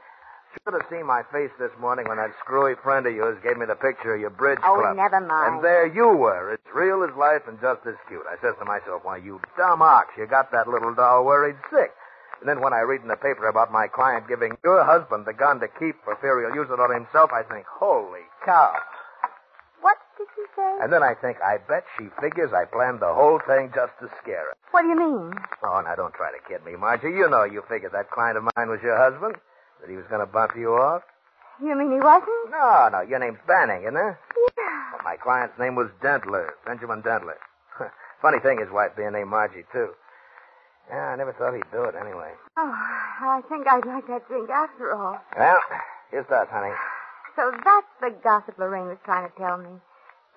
Should 0.53 0.73
have 0.73 0.87
seen 0.89 1.05
my 1.05 1.23
face 1.31 1.51
this 1.59 1.71
morning 1.79 2.07
when 2.07 2.17
that 2.17 2.31
screwy 2.39 2.75
friend 2.83 3.05
of 3.05 3.13
yours 3.13 3.37
gave 3.43 3.57
me 3.57 3.65
the 3.65 3.75
picture 3.75 4.15
of 4.15 4.19
your 4.21 4.29
bridge 4.31 4.59
Oh, 4.65 4.75
club. 4.79 4.95
never 4.97 5.19
mind. 5.21 5.55
And 5.55 5.63
there 5.63 5.87
you 5.87 6.07
were, 6.09 6.53
as 6.53 6.59
real 6.73 7.03
as 7.03 7.15
life 7.15 7.43
and 7.47 7.59
just 7.61 7.85
as 7.85 7.95
cute. 8.07 8.23
I 8.27 8.35
says 8.41 8.55
to 8.59 8.65
myself, 8.65 9.03
why, 9.05 9.17
you 9.17 9.39
dumb 9.57 9.81
ox, 9.81 10.09
you 10.17 10.25
got 10.25 10.51
that 10.51 10.67
little 10.67 10.93
doll 10.93 11.25
worried 11.25 11.55
sick. 11.71 11.91
And 12.39 12.49
then 12.49 12.61
when 12.61 12.73
I 12.73 12.81
read 12.81 13.01
in 13.01 13.07
the 13.07 13.15
paper 13.15 13.47
about 13.47 13.71
my 13.71 13.87
client 13.87 14.27
giving 14.27 14.57
your 14.63 14.83
husband 14.83 15.25
the 15.25 15.33
gun 15.33 15.59
to 15.59 15.67
keep 15.67 15.95
for 16.03 16.15
fear 16.21 16.39
he'll 16.41 16.55
use 16.55 16.69
it 16.71 16.79
on 16.79 16.93
himself, 16.93 17.31
I 17.33 17.43
think, 17.43 17.65
holy 17.67 18.21
cow. 18.45 18.73
What 19.81 19.97
did 20.17 20.27
you 20.37 20.45
say? 20.55 20.77
And 20.83 20.91
then 20.91 21.01
I 21.03 21.13
think, 21.13 21.37
I 21.41 21.57
bet 21.67 21.83
she 21.97 22.09
figures 22.21 22.51
I 22.53 22.65
planned 22.65 22.99
the 22.99 23.13
whole 23.13 23.39
thing 23.47 23.71
just 23.73 23.93
to 24.01 24.09
scare 24.21 24.51
her. 24.51 24.57
What 24.71 24.81
do 24.83 24.89
you 24.89 24.97
mean? 24.99 25.33
Oh, 25.63 25.81
now 25.81 25.95
don't 25.95 26.13
try 26.13 26.31
to 26.31 26.39
kid 26.47 26.65
me, 26.65 26.75
Margie. 26.75 27.09
You 27.09 27.29
know 27.29 27.43
you 27.43 27.63
figured 27.69 27.93
that 27.93 28.09
client 28.11 28.37
of 28.37 28.43
mine 28.55 28.69
was 28.69 28.81
your 28.83 28.97
husband. 28.97 29.35
That 29.81 29.89
he 29.89 29.95
was 29.95 30.05
going 30.09 30.21
to 30.21 30.31
bump 30.31 30.51
you 30.55 30.73
off. 30.73 31.03
You 31.61 31.75
mean 31.75 31.91
he 31.91 31.99
wasn't? 31.99 32.51
No, 32.51 32.89
no, 32.91 33.01
your 33.01 33.19
name's 33.19 33.39
Banning, 33.47 33.83
isn't 33.83 33.95
it? 33.97 34.15
Yeah. 34.57 34.93
Well, 34.93 35.01
my 35.03 35.17
client's 35.17 35.57
name 35.57 35.75
was 35.75 35.89
Dentler, 36.01 36.49
Benjamin 36.65 37.01
Dentler. 37.01 37.37
Funny 38.21 38.39
thing, 38.39 38.59
his 38.59 38.69
wife 38.71 38.91
being 38.95 39.11
named 39.13 39.29
Margie, 39.29 39.65
too. 39.71 39.89
Yeah, 40.89 41.09
I 41.11 41.15
never 41.15 41.33
thought 41.33 41.53
he'd 41.53 41.69
do 41.71 41.83
it 41.83 41.95
anyway. 41.99 42.31
Oh, 42.57 42.71
I 42.71 43.41
think 43.49 43.67
I'd 43.67 43.85
like 43.85 44.07
that 44.07 44.27
drink 44.27 44.49
after 44.49 44.93
all. 44.93 45.19
Well, 45.37 45.59
here's 46.11 46.27
that, 46.29 46.47
honey. 46.49 46.73
So 47.35 47.51
that's 47.63 47.87
the 48.01 48.15
gossip 48.23 48.57
Lorraine 48.57 48.87
was 48.87 48.97
trying 49.03 49.29
to 49.29 49.35
tell 49.37 49.57
me. 49.57 49.69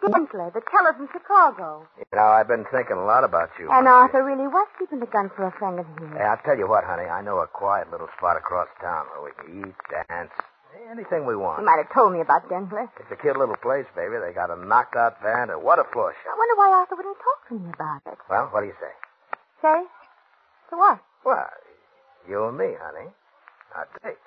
Dentler, 0.03 0.53
the 0.53 0.63
teller 0.71 0.93
from 0.97 1.09
Chicago. 1.13 1.87
You 1.99 2.05
know, 2.17 2.25
I've 2.25 2.49
been 2.49 2.65
thinking 2.73 2.97
a 2.97 3.05
lot 3.05 3.25
about 3.25 3.51
you. 3.59 3.69
And. 3.71 3.87
Arthur 3.87 4.25
really 4.25 4.49
was 4.49 4.69
keeping 4.79 5.01
the 5.01 5.07
gun 5.07 5.31
for 5.37 5.47
a 5.47 5.53
friend 5.53 5.79
of 5.79 5.87
his. 5.99 6.09
Hey, 6.17 6.25
I'll 6.25 6.41
tell 6.45 6.57
you 6.57 6.69
what, 6.69 6.85
honey. 6.85 7.05
I 7.05 7.21
know 7.23 7.39
a 7.39 7.47
quiet 7.47 7.91
little 7.91 8.09
spot 8.17 8.37
across 8.37 8.69
town 8.81 9.07
where 9.13 9.29
we 9.29 9.33
can 9.37 9.69
eat, 9.69 9.77
dance, 10.09 10.33
anything 10.91 11.27
we 11.27 11.37
want. 11.37 11.61
You 11.61 11.67
might 11.67 11.79
have 11.83 11.93
told 11.93 12.13
me 12.13 12.21
about 12.21 12.49
Dentler. 12.49 12.89
It's 12.99 13.13
a 13.13 13.17
cute 13.17 13.37
little 13.37 13.57
place, 13.61 13.87
baby. 13.95 14.17
They 14.19 14.33
got 14.33 14.51
a 14.51 14.57
knocked 14.57 14.97
out 14.97 15.21
band, 15.23 15.51
and 15.51 15.63
what 15.63 15.79
a 15.79 15.85
floor 15.93 16.15
I 16.15 16.35
wonder 16.37 16.57
why 16.57 16.69
Arthur 16.81 16.97
wouldn't 16.97 17.19
talk 17.21 17.41
to 17.49 17.55
me 17.55 17.71
about 17.73 18.03
it. 18.11 18.19
Well, 18.29 18.49
what 18.53 18.61
do 18.61 18.67
you 18.67 18.79
say? 18.81 18.95
Say? 19.63 19.81
To 20.71 20.77
what? 20.77 21.01
Well, 21.25 21.51
you 22.29 22.47
and 22.49 22.57
me, 22.57 22.73
honey. 22.81 23.09
A 23.77 23.87
date. 24.03 24.19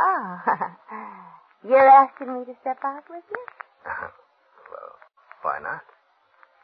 Oh. 0.00 0.40
You're 1.68 1.88
asking 1.88 2.32
me 2.34 2.44
to 2.46 2.54
step 2.60 2.78
out 2.84 3.04
with 3.08 3.22
you? 3.30 3.44
well, 3.86 4.94
why 5.42 5.58
not? 5.62 5.82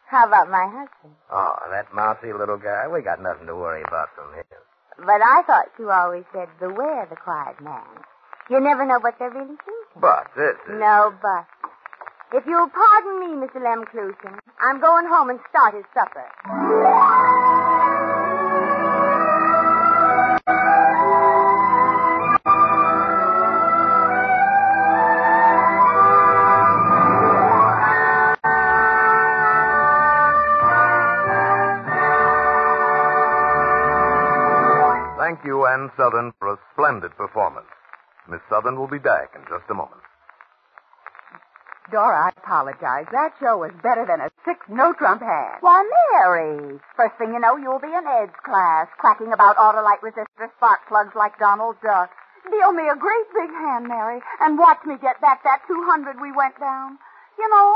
How 0.09 0.27
about 0.27 0.49
my 0.49 0.64
husband? 0.64 1.14
Oh, 1.31 1.55
that 1.71 1.93
mousy 1.93 2.33
little 2.33 2.57
guy. 2.57 2.88
We 2.88 3.03
got 3.03 3.21
nothing 3.21 3.47
to 3.47 3.55
worry 3.55 3.83
about 3.87 4.09
from 4.17 4.33
him. 4.33 4.47
But 4.99 5.21
I 5.21 5.43
thought 5.47 5.69
you 5.79 5.91
always 5.91 6.25
said 6.33 6.49
beware 6.59 7.07
the 7.11 7.17
quiet 7.17 7.61
man. 7.61 7.85
You 8.49 8.59
never 8.61 8.87
know 8.87 8.99
what 9.01 9.14
they're 9.19 9.31
really 9.31 9.61
thinking. 9.61 10.01
But 10.01 10.33
this 10.35 10.57
is. 10.64 10.81
No, 10.81 11.12
but. 11.21 11.45
If 12.33 12.45
you'll 12.45 12.69
pardon 12.69 13.21
me, 13.21 13.41
Mr. 13.41 13.57
Lem 13.57 13.85
Clusen, 13.88 14.37
I'm 14.61 14.81
going 14.81 15.07
home 15.09 15.31
and 15.31 15.41
start 15.49 15.73
his 15.75 15.85
supper. 15.95 16.29
Ann 35.68 35.90
Sothern, 35.96 36.33
for 36.38 36.48
a 36.54 36.59
splendid 36.72 37.12
performance. 37.16 37.68
Miss 38.28 38.40
Sothern 38.48 38.76
will 38.76 38.88
be 38.88 38.98
back 38.98 39.37
in 39.37 39.42
just 39.48 39.68
a 39.70 39.74
moment. 39.74 40.00
Dora, 41.90 42.28
I 42.28 42.31
apologize. 42.37 43.09
That 43.12 43.33
show 43.40 43.64
was 43.64 43.72
better 43.81 44.04
than 44.04 44.20
a 44.20 44.28
six 44.44 44.61
no 44.68 44.92
trump 44.92 45.24
had. 45.24 45.57
Why, 45.64 45.81
Mary, 45.88 46.76
first 46.96 47.16
thing 47.16 47.33
you 47.33 47.40
know, 47.40 47.57
you'll 47.57 47.81
be 47.81 47.88
in 47.88 48.04
Ed's 48.04 48.37
class, 48.44 48.88
quacking 49.00 49.33
about 49.33 49.57
Autolite 49.57 50.04
resistor 50.04 50.52
spark 50.57 50.85
plugs 50.88 51.16
like 51.16 51.38
Donald 51.38 51.76
Duck. 51.81 52.12
Deal 52.44 52.72
me 52.72 52.85
a 52.88 52.96
great 52.96 53.28
big 53.33 53.50
hand, 53.50 53.88
Mary, 53.88 54.20
and 54.40 54.59
watch 54.59 54.85
me 54.85 54.96
get 55.00 55.20
back 55.20 55.42
that 55.44 55.64
200 55.66 56.20
we 56.20 56.33
went 56.33 56.61
down. 56.61 56.98
You 57.38 57.48
know, 57.48 57.68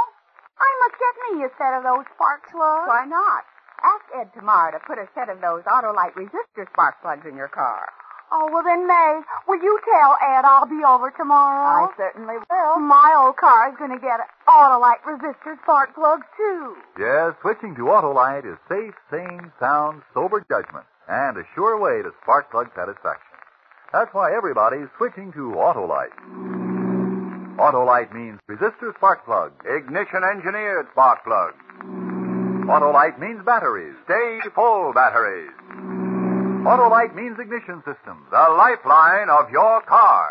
I 0.61 0.70
must 0.85 0.96
get 1.00 1.14
me 1.33 1.44
a 1.44 1.50
set 1.57 1.72
of 1.72 1.83
those 1.83 2.05
spark 2.12 2.44
plugs. 2.52 2.88
Why 2.88 3.05
not? 3.09 3.44
Ask 3.83 4.05
Ed 4.14 4.31
tomorrow 4.38 4.71
to 4.73 4.81
put 4.87 4.99
a 4.99 5.09
set 5.14 5.29
of 5.29 5.40
those 5.40 5.62
Autolite 5.66 6.14
resistor 6.14 6.71
spark 6.73 7.03
plugs 7.03 7.27
in 7.27 7.37
your 7.37 7.49
car. 7.49 7.90
Oh, 8.35 8.49
well 8.51 8.62
then, 8.64 8.87
May, 8.87 9.21
will 9.47 9.61
you 9.61 9.79
tell 9.85 10.16
Ed 10.23 10.47
I'll 10.47 10.64
be 10.66 10.81
over 10.87 11.12
tomorrow? 11.12 11.90
I 11.90 11.97
certainly 11.99 12.37
will. 12.49 12.79
My 12.81 13.12
old 13.18 13.37
car's 13.37 13.75
gonna 13.79 14.01
get 14.01 14.21
Autolite 14.49 15.03
resistor 15.05 15.61
spark 15.62 15.95
plugs, 15.95 16.25
too. 16.37 16.77
Yes, 16.99 17.35
switching 17.42 17.75
to 17.77 17.92
Autolite 17.92 18.47
is 18.51 18.57
safe, 18.71 18.95
sane, 19.11 19.53
sound, 19.61 20.03
sober 20.14 20.42
judgment, 20.49 20.87
and 21.09 21.37
a 21.37 21.45
sure 21.55 21.79
way 21.79 22.01
to 22.03 22.11
spark 22.23 22.51
plug 22.51 22.71
satisfaction. 22.75 23.37
That's 23.92 24.14
why 24.14 24.33
everybody's 24.35 24.88
switching 24.97 25.33
to 25.33 25.53
Autolite. 25.61 26.16
Autolite 27.59 28.14
means 28.14 28.40
resistor 28.49 28.95
spark 28.97 29.27
plug. 29.27 29.53
Ignition 29.68 30.23
engineered 30.25 30.87
spark 30.92 31.23
plugs. 31.25 32.02
Autolite 32.73 33.21
means 33.21 33.45
batteries. 33.45 33.93
Stay 34.09 34.41
full 34.55 34.95
batteries. 34.95 35.53
Autolite 36.65 37.15
means 37.15 37.37
ignition 37.39 37.85
systems. 37.85 38.25
The 38.31 38.49
lifeline 38.57 39.29
of 39.29 39.51
your 39.53 39.83
car. 39.85 40.25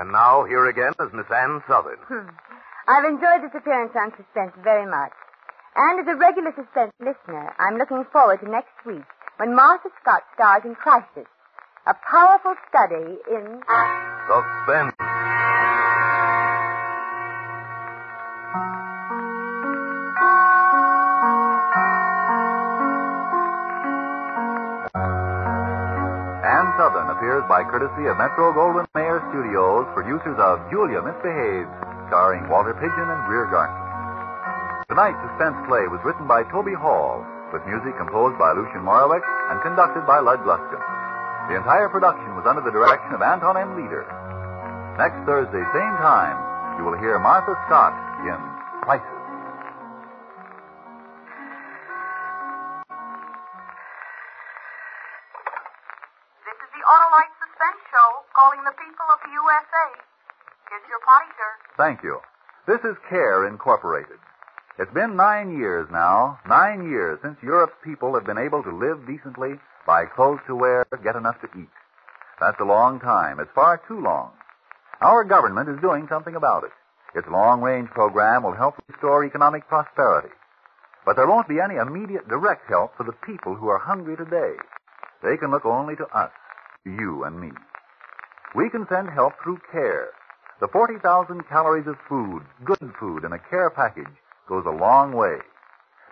And 0.00 0.10
now, 0.10 0.44
here 0.48 0.64
again 0.72 0.96
is 0.96 1.12
Miss 1.12 1.28
Ann 1.28 1.60
Sothern. 1.68 2.00
Hmm. 2.08 2.32
I've 2.88 3.04
enjoyed 3.04 3.44
this 3.44 3.52
appearance 3.52 3.92
on 3.92 4.08
Suspense 4.16 4.56
very 4.64 4.88
much. 4.88 5.12
And 5.76 6.00
as 6.00 6.08
a 6.08 6.16
regular 6.16 6.56
Suspense 6.56 6.96
listener, 6.98 7.52
I'm 7.60 7.76
looking 7.76 8.06
forward 8.10 8.40
to 8.40 8.48
next 8.48 8.72
week 8.86 9.04
when 9.36 9.54
Martha 9.54 9.90
Scott 10.00 10.22
stars 10.32 10.62
in 10.64 10.74
Crisis, 10.74 11.28
a 11.88 11.96
powerful 12.04 12.52
study 12.68 13.16
in. 13.32 13.64
Suspense. 14.28 14.92
Ann 26.44 26.68
Sothern 26.76 27.08
appears 27.08 27.40
by 27.48 27.64
courtesy 27.64 28.04
of 28.04 28.20
Metro 28.20 28.52
Goldwyn 28.52 28.84
Mayer 28.92 29.24
Studios, 29.32 29.88
producers 29.96 30.36
of 30.36 30.60
Julia 30.68 31.00
Misbehaves, 31.00 31.72
starring 32.12 32.52
Walter 32.52 32.76
Pidgeon 32.76 33.08
and 33.08 33.24
Greer 33.24 33.48
Garson. 33.48 33.80
Tonight's 34.92 35.16
suspense 35.24 35.56
play 35.64 35.88
was 35.88 36.04
written 36.04 36.28
by 36.28 36.44
Toby 36.52 36.76
Hall, 36.76 37.24
with 37.48 37.64
music 37.64 37.96
composed 37.96 38.36
by 38.36 38.52
Lucien 38.52 38.84
Moraweck 38.84 39.24
and 39.48 39.64
conducted 39.64 40.04
by 40.04 40.20
Lud 40.20 40.44
Gluskin. 40.44 40.97
The 41.48 41.56
entire 41.56 41.88
production 41.88 42.36
was 42.36 42.44
under 42.44 42.60
the 42.60 42.68
direction 42.68 43.16
of 43.16 43.24
Anton 43.24 43.56
M. 43.56 43.72
Leader. 43.80 44.04
Next 45.00 45.16
Thursday, 45.24 45.64
same 45.72 45.96
time, 45.96 46.36
you 46.76 46.84
will 46.84 47.00
hear 47.00 47.16
Martha 47.16 47.56
Scott 47.64 47.96
in 48.20 48.36
Crisis. 48.84 49.08
This 56.44 56.58
is 56.60 56.70
the 56.76 56.84
Autolite 56.84 57.32
Suspense 57.40 57.80
Show 57.96 58.08
calling 58.36 58.60
the 58.68 58.76
people 58.76 59.08
of 59.08 59.16
the 59.24 59.32
USA. 59.32 59.88
Here's 60.68 60.84
your 60.92 61.00
potty, 61.08 61.32
sir. 61.32 61.52
Thank 61.80 62.04
you. 62.04 62.20
This 62.68 62.84
is 62.84 63.00
CARE 63.08 63.48
Incorporated. 63.48 64.20
It's 64.78 64.92
been 64.92 65.16
nine 65.16 65.56
years 65.56 65.88
now, 65.90 66.38
nine 66.46 66.90
years 66.90 67.18
since 67.24 67.40
Europe's 67.42 67.80
people 67.82 68.12
have 68.14 68.26
been 68.28 68.36
able 68.36 68.62
to 68.62 68.70
live 68.70 69.06
decently, 69.08 69.56
buy 69.88 70.04
clothes 70.04 70.44
to 70.46 70.54
wear, 70.54 70.86
get 71.02 71.16
enough 71.16 71.40
to 71.40 71.48
eat. 71.58 71.72
That's 72.38 72.60
a 72.60 72.64
long 72.68 73.00
time. 73.00 73.40
It's 73.40 73.50
far 73.54 73.80
too 73.88 73.98
long. 73.98 74.32
Our 75.00 75.24
government 75.24 75.70
is 75.70 75.80
doing 75.80 76.06
something 76.10 76.36
about 76.36 76.64
it. 76.64 76.72
Its 77.14 77.26
long-range 77.26 77.88
program 77.96 78.42
will 78.42 78.52
help 78.52 78.74
restore 78.86 79.24
economic 79.24 79.66
prosperity. 79.66 80.28
But 81.06 81.16
there 81.16 81.26
won't 81.26 81.48
be 81.48 81.58
any 81.58 81.76
immediate 81.76 82.28
direct 82.28 82.68
help 82.68 82.98
for 82.98 83.04
the 83.04 83.16
people 83.24 83.54
who 83.54 83.68
are 83.68 83.78
hungry 83.78 84.14
today. 84.14 84.56
They 85.22 85.38
can 85.38 85.50
look 85.50 85.64
only 85.64 85.96
to 85.96 86.06
us, 86.14 86.32
you 86.84 87.24
and 87.24 87.40
me. 87.40 87.50
We 88.54 88.68
can 88.68 88.86
send 88.90 89.08
help 89.08 89.32
through 89.42 89.60
CARE. 89.72 90.10
The 90.60 90.68
40,000 90.68 91.48
calories 91.48 91.86
of 91.86 91.96
food, 92.06 92.42
good 92.62 92.92
food, 93.00 93.24
in 93.24 93.32
a 93.32 93.38
CARE 93.38 93.70
package 93.70 94.12
goes 94.50 94.66
a 94.66 94.70
long 94.70 95.12
way. 95.12 95.38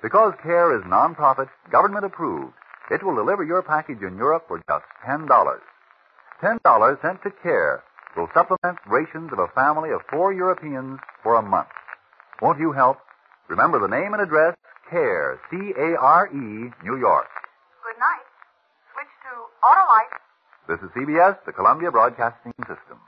Because 0.03 0.33
CARE 0.43 0.79
is 0.79 0.85
non-profit, 0.87 1.49
government 1.71 2.07
approved, 2.07 2.55
it 2.91 3.03
will 3.03 3.15
deliver 3.15 3.45
your 3.45 3.63
package 3.63 4.03
in 4.03 4.17
Europe 4.17 4.45
for 4.49 4.59
just 4.59 4.85
$10. 5.07 5.27
$10 5.27 7.03
sent 7.03 7.23
to 7.23 7.31
CARE 7.43 7.83
will 8.17 8.29
supplement 8.33 8.79
rations 8.87 9.33
of 9.33 9.39
a 9.39 9.49
family 9.55 9.91
of 9.91 10.01
four 10.11 10.33
Europeans 10.33 10.99
for 11.23 11.37
a 11.37 11.43
month. 11.43 11.69
Won't 12.41 12.59
you 12.61 12.73
help? 12.73 12.99
Remember 13.49 13.79
the 13.79 13.89
name 13.89 14.13
and 14.13 14.23
address, 14.23 14.57
CARE, 14.91 15.39
C-A-R-E, 15.51 16.35
New 16.35 16.97
York. 16.99 17.29
Good 17.85 17.99
night. 18.01 18.27
Switch 18.95 19.13
to 19.25 19.33
Autolite. 19.63 20.15
This 20.69 20.81
is 20.83 20.91
CBS, 20.97 21.37
the 21.47 21.53
Columbia 21.53 21.91
Broadcasting 21.91 22.55
System. 22.67 22.99